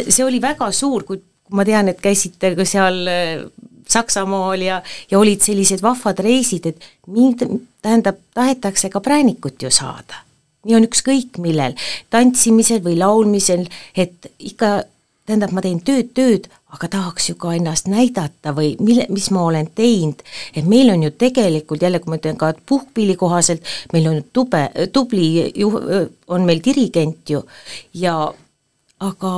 see 0.08 0.24
oli 0.24 0.40
väga 0.42 0.72
suur, 0.72 1.04
kui 1.04 1.20
ma 1.52 1.64
tean, 1.64 1.88
et 1.92 2.00
käisite 2.00 2.54
ka 2.56 2.64
seal 2.66 3.06
äh, 3.06 3.44
Saksamaal 3.92 4.62
ja, 4.64 4.80
ja 5.10 5.18
olid 5.18 5.42
sellised 5.44 5.82
vahvad 5.84 6.22
reisid, 6.24 6.66
et 6.70 6.84
mind, 7.12 7.42
tähendab, 7.84 8.22
tahetakse 8.34 8.88
ka 8.88 9.02
präänikut 9.04 9.62
ju 9.62 9.70
saada. 9.70 10.24
nii 10.62 10.76
on 10.78 10.84
ükskõik 10.86 11.40
millel, 11.42 11.72
tantsimisel 12.14 12.78
või 12.84 12.94
laulmisel, 12.94 13.64
et 13.98 14.28
ikka 14.38 14.84
tähendab, 15.26 15.52
ma 15.54 15.62
teen 15.62 15.80
tööd, 15.84 16.10
tööd, 16.16 16.48
aga 16.74 16.88
tahaks 16.90 17.28
ju 17.30 17.36
ka 17.40 17.52
ennast 17.56 17.88
näidata 17.90 18.54
või 18.56 18.72
mille, 18.82 19.06
mis 19.12 19.28
ma 19.34 19.44
olen 19.50 19.68
teinud, 19.76 20.22
et 20.56 20.66
meil 20.68 20.90
on 20.90 21.04
ju 21.06 21.12
tegelikult 21.18 21.82
jälle, 21.82 22.00
kui 22.02 22.12
ma 22.12 22.18
ütlen 22.18 22.38
ka 22.40 22.52
puhkpilli 22.66 23.16
kohaselt, 23.20 23.62
meil 23.92 24.08
on 24.10 24.20
tube, 24.32 24.64
tubli 24.92 25.28
ju-, 25.54 26.08
on 26.26 26.46
meil 26.48 26.62
dirigent 26.64 27.30
ju. 27.30 27.44
Ja 27.94 28.16
aga 29.02 29.32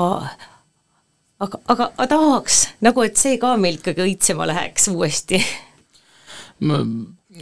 aga, 1.40 1.58
aga, 1.68 1.90
aga 1.96 2.08
tahaks 2.08 2.62
nagu, 2.84 3.04
et 3.04 3.20
see 3.20 3.36
ka 3.42 3.56
meil 3.60 3.78
ikkagi 3.80 4.04
õitsema 4.06 4.48
läheks 4.48 4.88
uuesti 4.92 5.42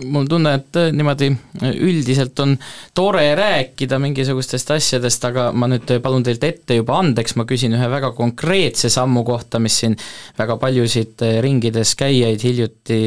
mul 0.01 0.27
tunne, 0.29 0.55
et 0.57 0.77
äh, 0.77 0.91
niimoodi 0.95 1.29
äh, 1.61 1.75
üldiselt 1.85 2.39
on 2.41 2.55
tore 2.97 3.25
rääkida 3.37 3.99
mingisugustest 4.01 4.71
asjadest, 4.77 5.25
aga 5.29 5.51
ma 5.53 5.69
nüüd 5.71 5.91
äh, 5.93 6.01
palun 6.05 6.25
teilt 6.25 6.45
ette 6.49 6.79
juba 6.79 6.99
andeks, 7.03 7.37
ma 7.37 7.47
küsin 7.49 7.77
ühe 7.77 7.91
väga 7.93 8.13
konkreetse 8.17 8.91
sammu 8.93 9.25
kohta, 9.29 9.61
mis 9.63 9.77
siin 9.83 9.97
väga 10.39 10.57
paljusid 10.63 11.27
ringides 11.45 11.95
käijaid 12.01 12.45
hiljuti 12.47 13.03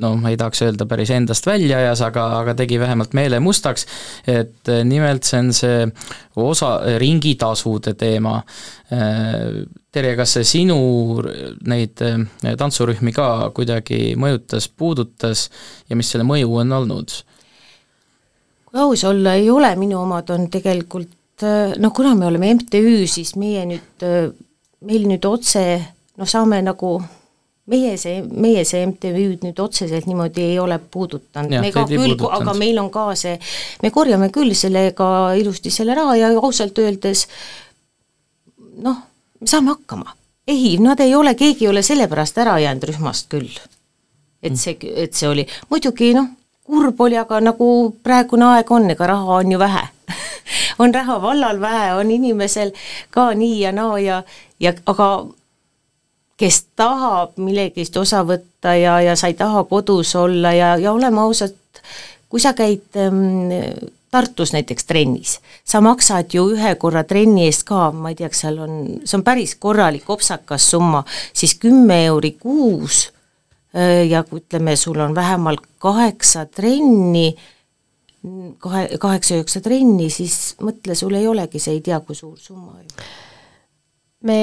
no 0.00 0.14
ma 0.20 0.32
ei 0.32 0.38
tahaks 0.40 0.62
öelda 0.66 0.86
päris 0.90 1.12
endast 1.14 1.46
välja 1.46 1.78
ajas, 1.80 2.02
aga, 2.06 2.26
aga 2.40 2.54
tegi 2.58 2.80
vähemalt 2.80 3.14
meele 3.16 3.40
mustaks, 3.42 3.86
et 4.28 4.70
nimelt 4.84 5.28
see 5.28 5.40
on 5.40 5.52
see 5.56 5.86
osa, 6.40 6.72
ringitasude 7.00 7.94
teema. 8.00 8.38
Terje, 9.90 10.14
kas 10.18 10.36
see 10.36 10.46
sinu 10.46 10.76
neid 11.68 12.00
tantsurühmi 12.58 13.12
ka 13.14 13.26
kuidagi 13.54 14.14
mõjutas, 14.18 14.68
puudutas 14.70 15.48
ja 15.90 15.98
mis 15.98 16.10
selle 16.10 16.26
mõju 16.28 16.60
on 16.62 16.78
olnud? 16.80 17.20
kui 18.70 18.78
aus 18.78 19.02
olla 19.02 19.34
ei 19.34 19.48
ole, 19.50 19.72
minu 19.74 19.98
omad 19.98 20.28
on 20.30 20.44
tegelikult 20.50 21.42
noh, 21.78 21.92
kuna 21.94 22.14
me 22.14 22.26
oleme 22.26 22.52
MTÜ, 22.54 23.06
siis 23.10 23.34
meie 23.40 23.64
nüüd, 23.66 24.04
meil 24.86 25.08
nüüd 25.10 25.26
otse 25.26 25.64
noh, 26.20 26.28
saame 26.28 26.60
nagu 26.62 26.98
meie 27.70 27.96
see, 28.00 28.20
meie 28.22 28.64
see 28.66 28.82
MTÜ-d 28.86 29.46
nüüd 29.46 29.60
otseselt 29.62 30.08
niimoodi 30.10 30.42
ei 30.52 30.58
ole 30.58 30.78
puudutanud, 30.78 31.60
me 31.62 31.72
ka 31.74 31.84
küll, 31.88 32.16
aga 32.40 32.54
meil 32.58 32.80
on 32.82 32.90
ka 32.92 33.10
see, 33.18 33.36
me 33.82 33.92
korjame 33.94 34.30
küll 34.34 34.54
sellega 34.58 35.10
ilusti 35.38 35.72
selle 35.74 35.94
raha 35.98 36.16
ja 36.18 36.32
ausalt 36.40 36.78
öeldes 36.82 37.26
noh, 38.82 39.02
me 39.40 39.46
saame 39.50 39.74
hakkama. 39.74 40.16
ei, 40.48 40.78
nad 40.82 41.00
ei 41.00 41.14
ole, 41.14 41.34
keegi 41.38 41.66
ei 41.66 41.70
ole 41.70 41.82
sellepärast 41.86 42.38
ära 42.42 42.58
jäänud 42.58 42.88
rühmast 42.90 43.30
küll. 43.30 43.50
et 44.42 44.56
see, 44.56 44.76
et 44.96 45.14
see 45.14 45.28
oli, 45.28 45.46
muidugi 45.70 46.14
noh, 46.16 46.30
kurb 46.66 47.00
oli, 47.00 47.18
aga 47.18 47.40
nagu 47.44 47.70
praegune 48.02 48.46
aeg 48.54 48.70
on, 48.72 48.90
ega 48.94 49.10
raha 49.10 49.40
on 49.42 49.52
ju 49.52 49.58
vähe. 49.58 49.88
On 50.80 50.94
raha 50.94 51.18
vallal 51.22 51.60
vähe, 51.60 51.90
on 51.94 52.08
inimesel 52.10 52.70
ka 53.12 53.28
nii 53.36 53.60
ja 53.60 53.70
naa 53.72 53.98
ja, 54.00 54.22
ja 54.60 54.72
aga 54.88 55.08
kes 56.40 56.62
tahab 56.78 57.36
millegist 57.40 57.96
osa 58.00 58.22
võtta 58.24 58.72
ja, 58.78 58.96
ja 59.04 59.16
sa 59.18 59.28
ei 59.28 59.36
taha 59.36 59.64
kodus 59.68 60.14
olla 60.16 60.54
ja, 60.56 60.74
ja 60.80 60.92
oleme 60.96 61.20
ausad, 61.20 61.56
kui 62.32 62.40
sa 62.40 62.54
käid 62.56 62.96
ähm, 63.00 63.60
Tartus 64.10 64.50
näiteks 64.50 64.88
trennis, 64.88 65.36
sa 65.62 65.78
maksad 65.84 66.32
ju 66.34 66.48
ühe 66.56 66.72
korra 66.82 67.04
trenni 67.06 67.44
eest 67.46 67.62
ka, 67.68 67.92
ma 67.94 68.10
ei 68.10 68.16
tea, 68.18 68.30
kas 68.32 68.40
seal 68.42 68.58
on, 68.58 68.72
see 69.04 69.18
on 69.20 69.22
päris 69.26 69.54
korralik 69.60 70.08
opsakas 70.10 70.66
summa, 70.72 71.04
siis 71.36 71.54
kümme 71.62 72.00
euri 72.08 72.32
kuus 72.40 73.04
äh, 73.76 74.08
ja 74.10 74.24
kui 74.26 74.42
ütleme, 74.42 74.74
sul 74.80 74.98
on 75.04 75.14
vähemalt 75.14 75.62
kaheksa 75.78 76.48
trenni, 76.50 77.28
kahe, 78.58 78.86
kaheksa-üheksa 78.98 79.62
trenni, 79.62 80.08
siis 80.10 80.56
mõtle, 80.64 80.96
sul 80.98 81.14
ei 81.20 81.28
olegi 81.30 81.62
see 81.62 81.78
ei 81.78 81.84
tea 81.84 82.00
kui 82.02 82.18
suur 82.18 82.40
summa 82.40 82.80
ju. 82.80 83.10
me 84.26 84.40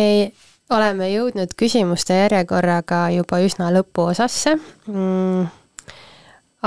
oleme 0.74 1.12
jõudnud 1.12 1.54
küsimuste 1.60 2.18
järjekorraga 2.24 3.08
juba 3.16 3.40
üsna 3.46 3.70
lõpuosasse. 3.76 4.58
Mm,. 4.92 5.48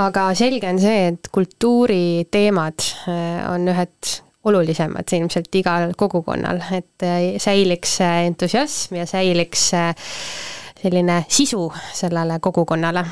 aga 0.01 0.25
selge 0.37 0.69
on 0.69 0.81
see, 0.81 1.07
et 1.11 1.31
kultuuriteemad 1.33 2.87
äh, 3.11 3.39
on 3.51 3.67
ühed 3.71 4.13
olulisemad 4.49 5.11
ilmselt 5.13 5.55
igal 5.55 5.91
kogukonnal, 5.97 6.63
et 6.73 7.05
äh, 7.05 7.19
säiliks 7.41 7.99
entusiasm 8.07 9.01
ja 9.01 9.05
säiliks 9.09 9.69
selline 10.81 11.23
sisu 11.29 11.67
sellele 11.93 12.39
kogukonnale 12.41 13.05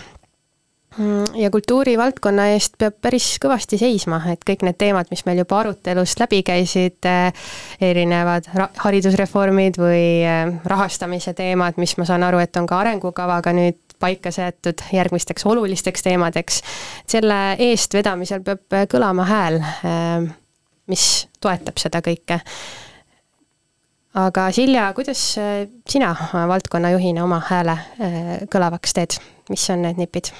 ja 1.35 1.49
kultuurivaldkonna 1.51 2.47
eest 2.55 2.73
peab 2.81 2.95
päris 3.01 3.27
kõvasti 3.41 3.77
seisma, 3.79 4.19
et 4.31 4.41
kõik 4.47 4.63
need 4.65 4.77
teemad, 4.81 5.09
mis 5.13 5.21
meil 5.27 5.43
juba 5.43 5.59
arutelust 5.61 6.19
läbi 6.21 6.41
käisid, 6.45 6.97
eh, 7.05 7.51
erinevad 7.91 8.49
haridusreformid 8.81 9.77
või 9.79 10.25
eh, 10.25 10.41
rahastamise 10.65 11.35
teemad, 11.37 11.77
mis 11.77 11.95
ma 11.97 12.07
saan 12.09 12.25
aru, 12.25 12.41
et 12.41 12.57
on 12.57 12.67
ka 12.69 12.81
arengukavaga 12.81 13.53
nüüd 13.53 13.77
paika 13.99 14.31
seatud 14.31 14.81
järgmisteks 14.95 15.45
olulisteks 15.45 16.03
teemadeks, 16.07 16.61
selle 17.07 17.39
eestvedamisel 17.69 18.43
peab 18.43 18.77
kõlama 18.89 19.29
hääl, 19.29 19.61
eh, 19.61 20.29
mis 20.89 21.07
toetab 21.39 21.77
seda 21.77 22.01
kõike. 22.01 22.41
aga 24.19 24.51
Silja, 24.51 24.89
kuidas 24.97 25.21
sina 25.87 26.15
valdkonnajuhina 26.33 27.23
oma 27.23 27.37
hääle 27.45 27.77
kõlavaks 28.49 28.97
teed, 28.97 29.19
mis 29.53 29.69
on 29.69 29.85
need 29.85 30.01
nipid? 30.01 30.33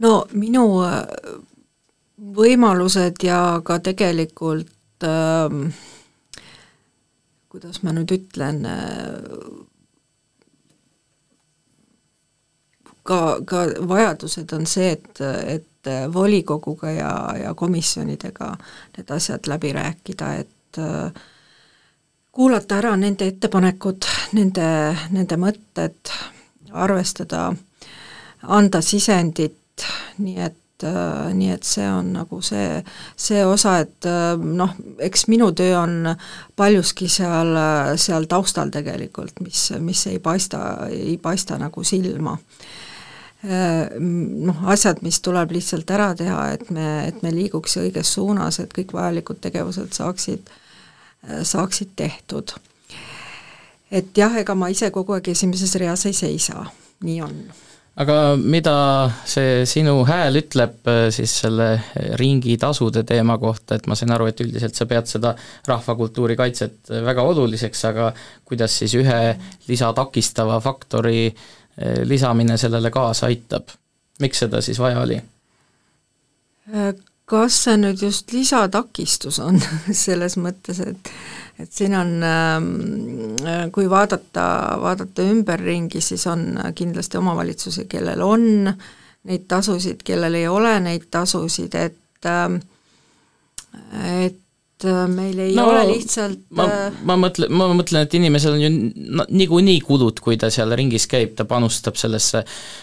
No 0.00 0.12
minu 0.32 0.66
äh, 0.86 1.06
võimalused 2.36 3.22
ja 3.24 3.60
ka 3.64 3.78
tegelikult 3.84 5.06
ähm, 5.06 5.70
kuidas 7.48 7.82
ma 7.82 7.92
nüüd 7.96 8.12
ütlen 8.14 8.64
äh,, 8.68 9.66
ka, 13.02 13.40
ka 13.44 13.66
vajadused 13.88 14.52
on 14.56 14.66
see, 14.66 14.92
et, 14.94 15.20
et 15.20 15.66
volikoguga 16.12 16.90
ja, 16.92 17.12
ja 17.40 17.54
komisjonidega 17.54 18.54
need 18.96 19.12
asjad 19.16 19.48
läbi 19.50 19.72
rääkida, 19.72 20.32
et 20.44 20.78
äh, 20.78 21.22
kuulata 22.32 22.78
ära 22.78 22.96
nende 22.96 23.30
ettepanekud, 23.32 24.06
nende, 24.36 24.66
nende 25.10 25.38
mõtted, 25.40 26.12
arvestada, 26.70 27.48
anda 28.42 28.80
sisendit, 28.84 29.59
nii 30.18 30.36
et 30.44 30.84
äh, 30.86 31.30
nii 31.36 31.52
et 31.54 31.66
see 31.68 31.86
on 31.90 32.12
nagu 32.14 32.40
see, 32.44 32.82
see 33.16 33.44
osa, 33.46 33.78
et 33.84 34.08
äh, 34.08 34.34
noh, 34.36 34.74
eks 34.98 35.26
minu 35.32 35.50
töö 35.56 35.78
on 35.80 36.12
paljuski 36.56 37.08
seal, 37.08 37.56
seal 38.00 38.28
taustal 38.30 38.72
tegelikult, 38.74 39.42
mis, 39.44 39.70
mis 39.80 40.06
ei 40.10 40.18
paista, 40.22 40.62
ei 40.90 41.18
paista 41.22 41.58
nagu 41.60 41.84
silma. 41.84 42.36
Äh, 43.44 43.92
noh, 44.00 44.64
asjad, 44.72 45.04
mis 45.04 45.20
tuleb 45.24 45.52
lihtsalt 45.56 45.90
ära 45.90 46.10
teha, 46.16 46.50
et 46.56 46.70
me, 46.70 46.88
et 47.08 47.22
me 47.24 47.32
liiguks 47.34 47.78
õiges 47.80 48.16
suunas, 48.16 48.60
et 48.60 48.72
kõik 48.76 48.92
vajalikud 48.96 49.40
tegevused 49.44 49.96
saaksid 49.96 50.48
äh, 50.48 50.58
Äh, 51.28 51.42
saaksid 51.42 51.88
tehtud. 51.96 52.52
et 53.90 54.16
jah, 54.16 54.36
ega 54.38 54.54
ma 54.54 54.68
ise 54.70 54.88
kogu 54.94 55.12
aeg 55.12 55.28
esimeses 55.28 55.74
reas 55.82 56.06
ei 56.06 56.14
seisa, 56.16 56.62
nii 57.04 57.16
on 57.26 57.34
aga 58.00 58.16
mida 58.36 58.74
see 59.28 59.64
sinu 59.68 60.00
hääl 60.08 60.40
ütleb 60.40 60.88
äh, 60.88 61.02
siis 61.14 61.34
selle 61.42 61.68
ringitasude 62.20 63.02
teema 63.08 63.36
kohta, 63.42 63.76
et 63.76 63.88
ma 63.90 63.96
sain 63.98 64.12
aru, 64.14 64.30
et 64.30 64.40
üldiselt 64.44 64.78
sa 64.78 64.86
pead 64.90 65.10
seda 65.10 65.34
rahvakultuuri 65.68 66.36
kaitset 66.38 66.92
väga 67.04 67.24
oluliseks, 67.32 67.84
aga 67.90 68.12
kuidas 68.48 68.78
siis 68.80 68.96
ühe 69.00 69.20
lisatakistava 69.68 70.60
faktori 70.64 71.28
äh, 71.28 72.00
lisamine 72.08 72.58
sellele 72.60 72.92
kaasa 72.94 73.28
aitab? 73.30 73.76
miks 74.20 74.42
seda 74.42 74.60
siis 74.60 74.78
vaja 74.78 75.00
oli? 75.00 75.16
kas 77.30 77.56
see 77.64 77.76
nüüd 77.80 78.02
just 78.04 78.32
lisatakistus 78.34 79.38
on 79.42 79.60
selles 80.04 80.36
mõttes, 80.40 80.82
et 80.82 81.12
et 81.58 81.72
siin 81.72 81.94
on, 81.94 82.12
ähm, 82.24 82.68
kui 83.72 83.90
vaadata, 83.90 84.44
vaadata 84.80 85.22
ümberringi, 85.22 86.00
siis 86.00 86.26
on 86.26 86.58
kindlasti 86.74 87.18
omavalitsusi, 87.18 87.84
kellel 87.90 88.22
on 88.24 88.72
neid 89.24 89.48
tasusid, 89.48 90.04
kellel 90.04 90.34
ei 90.34 90.48
ole 90.48 90.78
neid 90.80 91.08
tasusid, 91.10 91.74
et 91.74 92.28
ähm, 92.28 92.60
et 94.24 94.38
et 94.80 94.88
äh, 94.88 95.06
meil 95.10 95.38
ei 95.42 95.54
no, 95.56 95.66
ole 95.70 95.82
lihtsalt 95.90 96.46
ma, 96.56 96.64
äh, 96.64 97.00
ma 97.06 97.16
mõtlen, 97.20 97.52
ma 97.52 97.66
mõtlen, 97.76 98.06
et 98.06 98.14
inimesel 98.16 98.56
on 98.56 98.62
ju 98.62 98.70
niikuinii 99.40 99.80
kulud, 99.84 100.20
kui 100.24 100.38
ta 100.40 100.48
seal 100.52 100.72
ringis 100.78 101.06
käib, 101.10 101.34
ta 101.36 101.44
panustab 101.48 101.98
sellesse 102.00 102.42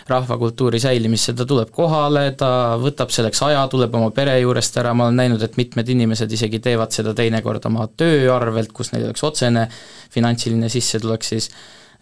rahvakultuuri 0.10 0.82
säilimisse, 0.84 1.34
ta 1.38 1.48
tuleb 1.50 1.72
kohale, 1.76 2.30
ta 2.38 2.50
võtab 2.82 3.14
selleks 3.14 3.41
aja, 3.48 3.64
tuleb 3.72 3.95
oma 3.98 4.12
pere 4.16 4.38
juurest 4.41 4.78
ära, 4.82 4.93
ma 4.98 5.08
olen 5.08 5.18
näinud, 5.24 5.43
et 5.45 5.58
mitmed 5.58 5.89
inimesed 5.95 6.38
isegi 6.38 6.62
teevad 6.64 6.93
seda 6.93 7.16
teinekord 7.18 7.66
oma 7.70 7.88
töö 7.89 8.30
arvelt, 8.36 8.74
kus 8.76 8.93
neil 8.93 9.10
oleks 9.10 9.26
otsene 9.26 9.68
finantsiline 10.14 10.70
sissetulek 10.74 11.26
siis, 11.26 11.50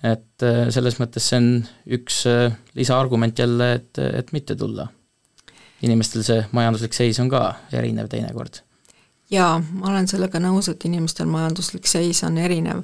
et 0.04 0.46
äh, 0.46 0.66
selles 0.76 1.00
mõttes 1.00 1.32
see 1.32 1.40
on 1.40 1.50
üks 2.00 2.22
lisaargument 2.76 3.40
jälle, 3.40 3.74
et, 3.80 4.06
et 4.24 4.36
mitte 4.36 4.60
tulla. 4.60 4.90
inimestel 5.86 6.24
see 6.24 6.46
majanduslik 6.56 6.96
seis 6.96 7.20
on 7.22 7.30
ka 7.30 7.42
erinev 7.76 8.08
teinekord 8.10 8.66
jaa, 9.32 9.58
ma 9.74 9.90
olen 9.90 10.08
sellega 10.08 10.40
nõus, 10.42 10.70
et 10.70 10.86
inimestel 10.86 11.28
majanduslik 11.30 11.88
seis 11.90 12.24
on 12.28 12.38
erinev. 12.38 12.84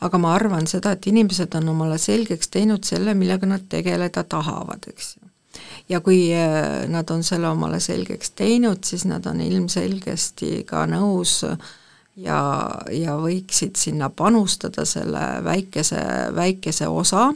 aga 0.00 0.18
ma 0.18 0.34
arvan 0.34 0.66
seda, 0.66 0.92
et 0.92 1.06
inimesed 1.06 1.54
on 1.54 1.68
omale 1.74 1.98
selgeks 1.98 2.48
teinud 2.54 2.84
selle, 2.84 3.14
millega 3.14 3.46
nad 3.46 3.66
tegeleda 3.68 4.24
tahavad, 4.24 4.88
eks 4.88 5.16
ju. 5.16 5.28
ja 5.88 6.00
kui 6.00 6.28
äh, 6.34 6.88
nad 6.88 7.10
on 7.10 7.22
selle 7.22 7.48
omale 7.48 7.80
selgeks 7.80 8.30
teinud, 8.30 8.84
siis 8.84 9.04
nad 9.04 9.26
on 9.26 9.40
ilmselgesti 9.40 10.64
ka 10.66 10.86
nõus 10.86 11.42
ja, 12.16 12.40
ja 12.90 13.18
võiksid 13.22 13.76
sinna 13.76 14.10
panustada 14.10 14.84
selle 14.84 15.44
väikese, 15.44 16.02
väikese 16.34 16.88
osa 16.88 17.30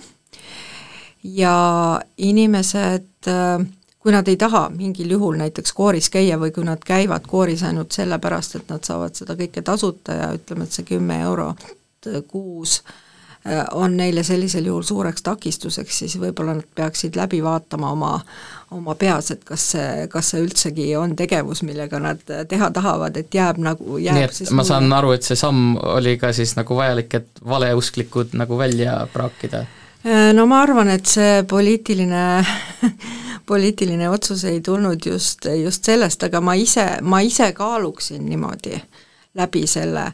ja 1.22 2.00
inimesed 2.18 3.30
äh, 3.30 3.66
kui 4.02 4.12
nad 4.12 4.28
ei 4.28 4.36
taha 4.36 4.66
mingil 4.74 5.14
juhul 5.14 5.38
näiteks 5.38 5.72
kooris 5.78 6.10
käia 6.10 6.38
või 6.40 6.50
kui 6.54 6.66
nad 6.66 6.82
käivad 6.86 7.28
kooris 7.28 7.62
ainult 7.68 7.94
sellepärast, 7.94 8.58
et 8.58 8.74
nad 8.74 8.82
saavad 8.84 9.14
seda 9.14 9.38
kõike 9.38 9.62
tasuta 9.62 10.18
ja 10.18 10.32
ütleme, 10.34 10.66
et 10.66 10.74
see 10.74 10.88
kümme 10.88 11.20
eurot 11.28 11.70
kuus 12.28 12.80
äh, 12.82 13.64
on 13.72 13.96
neile 13.96 14.22
sellisel 14.26 14.66
juhul 14.66 14.82
suureks 14.82 15.22
takistuseks, 15.22 15.98
siis 15.98 16.16
võib-olla 16.18 16.56
nad 16.58 16.66
peaksid 16.74 17.16
läbi 17.16 17.38
vaatama 17.44 17.92
oma, 17.94 18.12
oma 18.74 18.94
peas, 18.98 19.30
et 19.30 19.44
kas 19.46 19.68
see, 19.76 20.06
kas 20.10 20.32
see 20.32 20.42
üldsegi 20.42 20.88
on 20.98 21.14
tegevus, 21.16 21.62
millega 21.62 22.00
nad 22.02 22.22
teha 22.48 22.70
tahavad, 22.74 23.16
et 23.16 23.34
jääb 23.34 23.62
nagu, 23.62 23.98
jääb 24.02 24.18
nii 24.18 24.28
et 24.28 24.38
siis 24.42 24.50
ma 24.50 24.66
saan 24.66 24.90
aru, 24.92 25.14
et 25.14 25.26
see 25.26 25.38
samm 25.38 25.76
oli 25.78 26.16
ka 26.18 26.32
siis 26.34 26.56
nagu 26.58 26.76
vajalik, 26.78 27.14
et 27.22 27.46
valeusklikud 27.54 28.34
nagu 28.38 28.58
välja 28.58 28.98
praakida? 29.12 29.66
Äh, 30.02 30.32
no 30.34 30.48
ma 30.50 30.64
arvan, 30.66 30.90
et 30.90 31.06
see 31.06 31.42
poliitiline 31.46 32.24
poliitiline 33.46 34.08
otsus 34.10 34.44
ei 34.44 34.60
tulnud 34.60 35.06
just, 35.06 35.44
just 35.62 35.84
sellest, 35.84 36.22
aga 36.22 36.40
ma 36.40 36.54
ise, 36.54 36.86
ma 37.02 37.20
ise 37.20 37.52
kaaluksin 37.52 38.26
niimoodi 38.26 38.82
läbi 39.34 39.66
selle, 39.66 40.12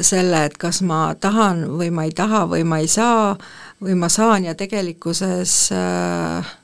selle, 0.00 0.44
et 0.48 0.56
kas 0.58 0.80
ma 0.82 1.14
tahan 1.20 1.66
või 1.78 1.90
ma 1.92 2.06
ei 2.08 2.14
taha 2.16 2.46
või 2.48 2.64
ma 2.64 2.78
ei 2.80 2.88
saa 2.88 3.36
või 3.82 3.94
ma 3.94 4.08
saan. 4.08 4.46
Ja 4.48 4.54
tegelikkuses 4.54 5.56
äh, 5.76 6.54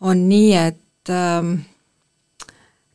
on 0.00 0.28
nii, 0.28 0.52
et 0.60 1.12
äh, 1.12 1.48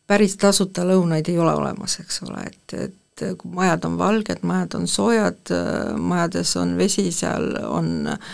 päris 0.07 0.37
tasuta 0.37 0.85
lõunaid 0.87 1.29
ei 1.29 1.39
ole 1.39 1.53
olemas, 1.53 1.99
eks 2.03 2.21
ole, 2.27 2.45
et, 2.45 2.77
et 2.77 3.25
majad 3.43 3.85
on 3.85 3.97
valged, 3.97 4.45
majad 4.47 4.77
on 4.79 4.87
soojad, 4.87 5.41
äh, 5.51 5.97
majades 5.97 6.55
on 6.61 6.77
vesi, 6.77 7.09
seal 7.15 7.51
on 7.65 8.13
äh, 8.13 8.31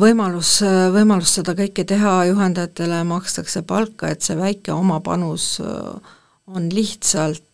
võimalus, 0.00 0.62
äh, 0.64 0.88
võimalus 0.94 1.34
seda 1.36 1.54
kõike 1.58 1.84
teha, 1.84 2.24
juhendajatele 2.30 3.02
makstakse 3.04 3.62
palka, 3.62 4.08
et 4.08 4.24
see 4.24 4.36
väike 4.38 4.72
oma 4.72 5.00
panus 5.04 5.58
äh, 5.60 6.14
on 6.48 6.70
lihtsalt 6.72 7.44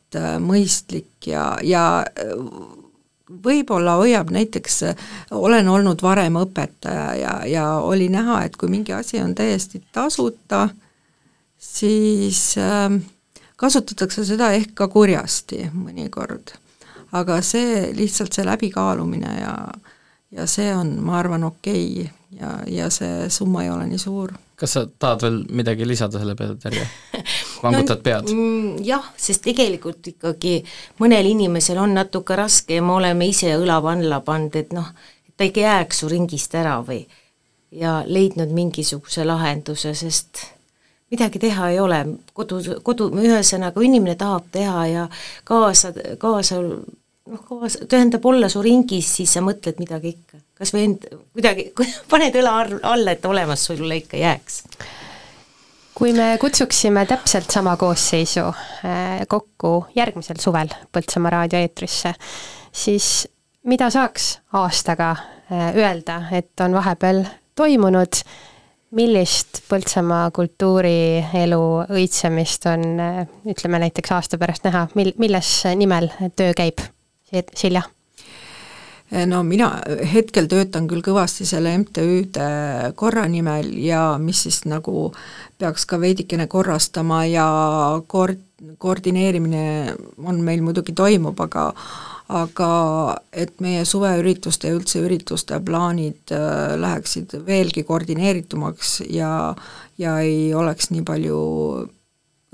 mõistlik 0.41 1.27
ja, 1.27 1.59
ja 1.67 2.05
võib-olla 3.29 3.97
hoiab 3.99 4.31
näiteks, 4.33 4.77
olen 5.35 5.69
olnud 5.69 6.01
varem 6.03 6.39
õpetaja 6.41 7.09
ja, 7.19 7.33
ja 7.51 7.65
oli 7.83 8.07
näha, 8.09 8.45
et 8.47 8.57
kui 8.57 8.71
mingi 8.71 8.95
asi 8.95 9.19
on 9.21 9.35
täiesti 9.35 9.83
tasuta, 9.93 10.69
siis 11.59 12.55
äh, 12.63 12.95
kasutatakse 13.57 14.25
seda 14.25 14.53
ehk 14.55 14.77
ka 14.79 14.89
kurjasti 14.89 15.67
mõnikord. 15.75 16.55
aga 17.13 17.43
see, 17.43 17.93
lihtsalt 17.97 18.33
see 18.33 18.45
läbikaalumine 18.47 19.35
ja 19.41 19.53
äh, 19.67 19.93
ja 20.31 20.47
see 20.51 20.73
on, 20.75 20.97
ma 21.05 21.19
arvan, 21.19 21.45
okei 21.45 21.87
okay. 22.01 22.11
ja, 22.41 22.53
ja 22.67 22.91
see 22.91 23.31
summa 23.31 23.65
ei 23.65 23.71
ole 23.71 23.87
nii 23.91 23.99
suur. 23.99 24.33
kas 24.57 24.73
sa 24.73 24.87
tahad 24.87 25.23
veel 25.23 25.43
midagi 25.53 25.87
lisada 25.89 26.19
selle 26.19 26.35
peale, 26.35 26.57
Terje? 26.63 26.87
vangutad 27.63 28.01
no, 28.01 28.03
pead? 28.03 28.33
Mm, 28.33 28.81
jah, 28.85 29.13
sest 29.17 29.45
tegelikult 29.45 30.13
ikkagi 30.15 30.59
mõnel 31.01 31.31
inimesel 31.31 31.79
on 31.83 31.95
natuke 31.97 32.37
raske 32.37 32.81
ja 32.81 32.83
me 32.83 32.97
oleme 32.97 33.29
ise 33.29 33.53
õla 33.57 33.79
alla 33.93 34.21
pannud, 34.25 34.57
et 34.57 34.75
noh, 34.77 34.91
ta 35.37 35.45
ei 35.45 35.53
jääks 35.55 36.03
su 36.03 36.09
ringist 36.09 36.55
ära 36.55 36.79
või 36.85 37.05
ja 37.71 38.03
leidnud 38.07 38.53
mingisuguse 38.55 39.25
lahenduse, 39.25 39.95
sest 39.95 40.47
midagi 41.11 41.39
teha 41.39 41.71
ei 41.71 41.81
ole, 41.81 42.01
kodu, 42.33 42.61
kodu, 42.83 43.11
ühesõnaga 43.23 43.83
inimene 43.85 44.17
tahab 44.19 44.47
teha 44.53 44.87
ja 44.87 45.09
kaasa, 45.45 45.93
kaasa 46.19 46.63
noh, 47.27 47.43
kaasa, 47.47 47.87
tähendab, 47.89 48.25
olla 48.25 48.49
su 48.53 48.63
ringis, 48.65 49.09
siis 49.19 49.37
sa 49.37 49.43
mõtled 49.45 49.81
midagi 49.83 50.15
ikka. 50.15 50.41
kas 50.57 50.73
või 50.75 50.87
end, 50.91 51.09
kuidagi, 51.37 51.71
paned 52.13 52.39
õla 52.41 52.55
alla, 52.83 53.13
et 53.17 53.27
olemas 53.29 53.67
sulle 53.69 54.01
ikka 54.03 54.21
jääks. 54.21 54.63
kui 55.97 56.13
me 56.13 56.35
kutsuksime 56.41 57.07
täpselt 57.09 57.51
sama 57.51 57.77
koosseisu 57.81 58.45
äh, 58.49 59.23
kokku 59.29 59.87
järgmisel 59.97 60.41
suvel 60.41 60.73
Põltsamaa 60.93 61.39
raadio 61.39 61.61
eetrisse, 61.61 62.13
siis 62.73 63.29
mida 63.65 63.91
saaks 63.91 64.37
aastaga 64.53 65.15
äh, 65.17 65.73
öelda, 65.77 66.23
et 66.33 66.61
on 66.61 66.77
vahepeal 66.77 67.25
toimunud, 67.57 68.21
millist 68.97 69.65
Põltsamaa 69.71 70.31
kultuurielu 70.37 71.63
õitsemist 71.89 72.69
on 72.71 72.85
äh, 73.01 73.25
ütleme 73.49 73.81
näiteks 73.83 74.13
aasta 74.13 74.39
pärast 74.39 74.69
näha, 74.69 74.87
mil-, 74.95 75.17
milles 75.19 75.63
nimel 75.75 76.13
töö 76.37 76.53
käib? 76.57 76.85
Silja? 77.55 77.83
no 79.27 79.43
mina 79.47 79.69
hetkel 80.13 80.49
töötan 80.51 80.89
küll 80.91 81.03
kõvasti 81.05 81.47
selle 81.47 81.77
MTÜ-de 81.79 82.47
korra 82.99 83.27
nimel 83.31 83.69
ja 83.79 84.17
mis 84.19 84.43
siis 84.47 84.65
nagu 84.67 85.13
peaks 85.59 85.87
ka 85.87 86.01
veidikene 86.03 86.49
korrastama 86.51 87.21
ja 87.31 87.47
koord-, 88.11 88.43
koordineerimine 88.83 89.95
on 90.25 90.43
meil 90.43 90.65
muidugi 90.67 90.95
toimub, 90.97 91.39
aga 91.47 91.71
aga 92.27 92.69
et 93.31 93.61
meie 93.63 93.85
suveürituste 93.87 94.67
ja 94.67 94.75
üldse 94.75 94.99
ürituste 94.99 95.61
plaanid 95.63 96.33
äh, 96.35 96.75
läheksid 96.75 97.37
veelgi 97.47 97.85
koordineeritumaks 97.87 98.97
ja, 99.15 99.55
ja 99.99 100.19
ei 100.27 100.51
oleks 100.55 100.91
nii 100.91 101.05
palju 101.07 101.39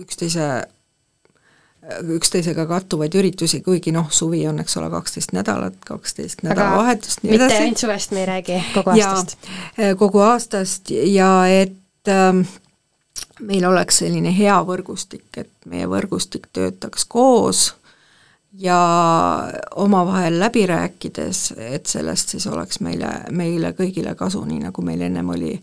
üksteise 0.02 0.48
üksteisega 2.14 2.66
kattuvaid 2.66 3.14
üritusi, 3.18 3.60
kuigi 3.60 3.92
noh, 3.92 4.06
suvi 4.14 4.44
on, 4.46 4.60
eks 4.62 4.76
ole, 4.78 4.90
kaksteist 4.90 5.32
nädalat, 5.34 5.76
kaksteist 5.86 6.44
nädalavahetust, 6.46 7.22
nii 7.22 7.34
edasi. 7.34 7.48
mitte 7.48 7.64
ainult 7.64 7.82
suvest 7.82 8.14
me 8.14 8.20
ei 8.20 8.26
räägi, 8.26 8.58
kogu 8.74 8.90
aastast. 8.94 9.48
kogu 9.98 10.22
aastast 10.22 10.90
ja 10.90 11.30
et 11.50 12.08
ähm, 12.08 12.44
meil 13.40 13.66
oleks 13.66 13.98
selline 14.04 14.30
hea 14.36 14.60
võrgustik, 14.66 15.26
et 15.36 15.50
meie 15.66 15.88
võrgustik 15.90 16.46
töötaks 16.52 17.04
koos 17.04 17.72
ja 18.58 18.78
omavahel 19.74 20.38
läbi 20.40 20.66
rääkides, 20.66 21.44
et 21.56 21.86
sellest 21.86 22.36
siis 22.36 22.46
oleks 22.46 22.80
meile, 22.80 23.10
meile 23.30 23.74
kõigile 23.74 24.14
kasu, 24.14 24.44
nii 24.46 24.62
nagu 24.68 24.86
meil 24.86 25.02
ennem 25.02 25.34
oli 25.34 25.56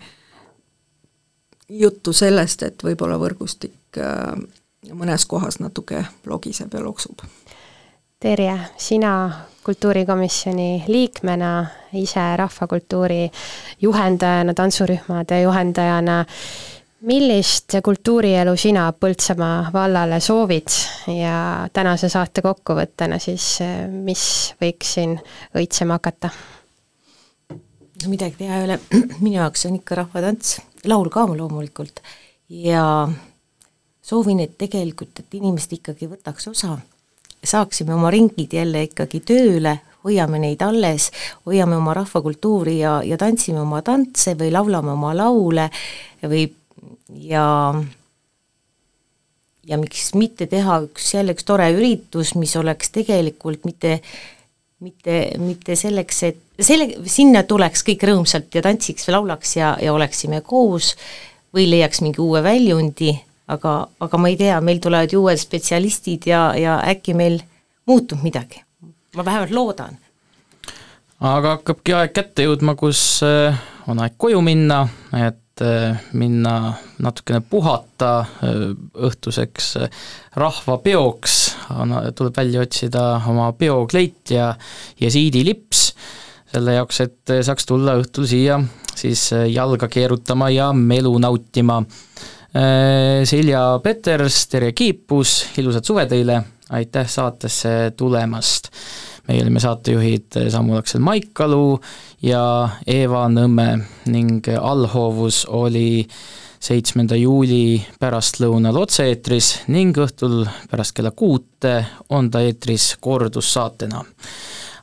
juttu 1.69 2.13
sellest, 2.13 2.63
et 2.63 2.83
võib-olla 2.83 3.19
võrgustik 3.21 4.01
äh, 4.03 4.33
mõnes 4.93 5.25
kohas 5.27 5.59
natuke 5.59 6.05
logiseb 6.25 6.73
ja 6.73 6.83
loksub. 6.83 7.23
Terje, 8.19 8.55
sina 8.77 9.31
kultuurikomisjoni 9.63 10.83
liikmena, 10.87 11.65
ise 11.93 12.25
rahvakultuuri 12.35 13.29
juhendajana, 13.81 14.53
tantsurühmade 14.53 15.41
juhendajana, 15.41 16.25
millist 17.07 17.77
kultuurielu 17.83 18.57
sina 18.59 18.89
Põltsamaa 18.91 19.69
vallale 19.73 20.19
soovid 20.19 20.67
ja 21.15 21.69
tänase 21.73 22.09
saate 22.09 22.43
kokkuvõttena 22.43 23.19
siis, 23.23 23.59
mis 23.87 24.23
võiks 24.61 24.95
siin 24.97 25.15
õitsema 25.55 25.99
hakata? 25.99 26.31
no 28.03 28.11
midagi 28.11 28.35
teha 28.39 28.59
ei 28.59 28.67
ole, 28.67 28.79
minu 29.23 29.37
jaoks 29.37 29.65
on 29.67 29.79
ikka 29.79 30.01
rahvatants, 30.03 30.59
laul 30.87 31.09
ka 31.13 31.25
loomulikult, 31.29 32.03
ja 32.49 32.83
soovin, 34.09 34.41
et 34.43 34.57
tegelikult, 34.57 35.21
et 35.21 35.37
inimesed 35.39 35.77
ikkagi 35.79 36.09
võtaks 36.09 36.49
osa, 36.51 36.77
saaksime 37.43 37.93
oma 37.95 38.11
ringid 38.13 38.53
jälle 38.53 38.83
ikkagi 38.87 39.21
tööle, 39.25 39.77
hoiame 40.03 40.39
neid 40.41 40.61
alles, 40.63 41.09
hoiame 41.45 41.77
oma 41.77 41.93
rahvakultuuri 41.97 42.79
ja, 42.79 42.99
ja 43.05 43.19
tantsime 43.19 43.61
oma 43.61 43.81
tantse 43.85 44.35
või 44.39 44.51
laulame 44.55 44.93
oma 44.95 45.13
laule 45.17 45.69
või 46.23 46.47
ja 47.29 47.45
ja 49.69 49.77
miks 49.77 50.13
mitte 50.17 50.47
teha 50.49 50.79
üks 50.87 51.13
jälle 51.13 51.35
üks 51.35 51.45
tore 51.45 51.67
üritus, 51.75 52.33
mis 52.39 52.55
oleks 52.57 52.93
tegelikult 52.95 53.67
mitte 53.67 53.99
mitte, 54.79 55.15
mitte 55.37 55.75
selleks, 55.75 56.21
et 56.23 56.63
selle, 56.63 56.87
sinna 57.11 57.43
tuleks 57.47 57.83
kõik 57.87 58.03
rõõmsalt 58.07 58.55
ja 58.55 58.63
tantsiks 58.63 59.07
või 59.07 59.17
laulaks 59.17 59.57
ja, 59.57 59.73
ja 59.83 59.93
oleksime 59.93 60.39
koos 60.47 60.93
või 61.55 61.67
leiaks 61.67 61.99
mingi 62.05 62.21
uue 62.23 62.39
väljundi 62.45 63.11
aga, 63.49 63.73
aga 64.03 64.21
ma 64.21 64.29
ei 64.29 64.37
tea, 64.39 64.59
meil 64.63 64.81
tulevad 64.83 65.13
ju 65.13 65.23
uued 65.25 65.39
spetsialistid 65.41 66.29
ja, 66.29 66.49
ja 66.57 66.79
äkki 66.85 67.15
meil 67.17 67.39
muutub 67.89 68.23
midagi. 68.23 68.63
ma 69.15 69.25
vähemalt 69.25 69.51
loodan. 69.51 69.97
aga 71.19 71.57
hakkabki 71.57 71.95
aeg 71.97 72.15
kätte 72.15 72.45
jõudma, 72.45 72.77
kus 72.79 73.21
eh, 73.25 73.55
on 73.89 73.99
aeg 74.03 74.17
koju 74.21 74.41
minna, 74.45 74.83
et 75.17 75.65
eh, 75.65 75.97
minna 76.13 76.73
natukene 77.01 77.41
puhata 77.41 78.13
eh, 78.45 78.65
õhtuseks 79.09 79.75
rahvapeoks, 80.39 81.37
tuleb 82.15 82.37
välja 82.37 82.61
otsida 82.63 83.05
oma 83.27 83.51
peokleit 83.57 84.31
ja 84.33 84.53
jesiidilips, 85.01 85.87
selle 86.49 86.77
jaoks, 86.77 87.01
et 87.05 87.39
saaks 87.45 87.67
tulla 87.69 87.97
õhtul 87.99 88.25
siia 88.29 88.57
siis 88.99 89.29
jalga 89.53 89.87
keerutama 89.87 90.49
ja 90.49 90.71
melu 90.73 91.11
nautima 91.21 91.77
Silja 93.23 93.79
Peters, 93.83 94.47
Terje 94.49 94.71
Kiipus, 94.73 95.45
ilusat 95.61 95.85
suve 95.85 96.05
teile, 96.09 96.39
aitäh 96.73 97.05
saatesse 97.05 97.91
tulemast! 97.97 98.71
meie 99.29 99.43
olime 99.43 99.61
saatejuhid 99.61 100.39
Samu 100.49 100.73
Laksel 100.73 101.03
Maikalu 101.05 101.77
ja 102.25 102.41
Eva 102.89 103.27
Nõmme 103.29 103.67
ning 104.09 104.47
allhoovus 104.57 105.43
oli 105.53 106.07
seitsmenda 106.59 107.15
juuli 107.19 107.77
pärastlõunal 108.01 108.79
otse-eetris 108.81 109.51
ning 109.69 109.99
õhtul 110.01 110.41
pärast 110.71 110.95
kella 110.97 111.11
kuute 111.13 111.75
on 112.09 112.31
ta 112.33 112.41
eetris 112.41 112.95
kordussaatena. 112.99 114.01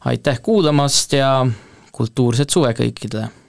aitäh 0.04 0.38
kuulamast 0.42 1.18
ja 1.18 1.46
kultuurset 1.92 2.50
suve 2.50 2.70
kõikidele! 2.78 3.45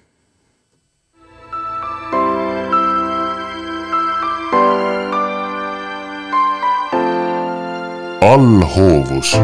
Allhoovus 8.28 9.40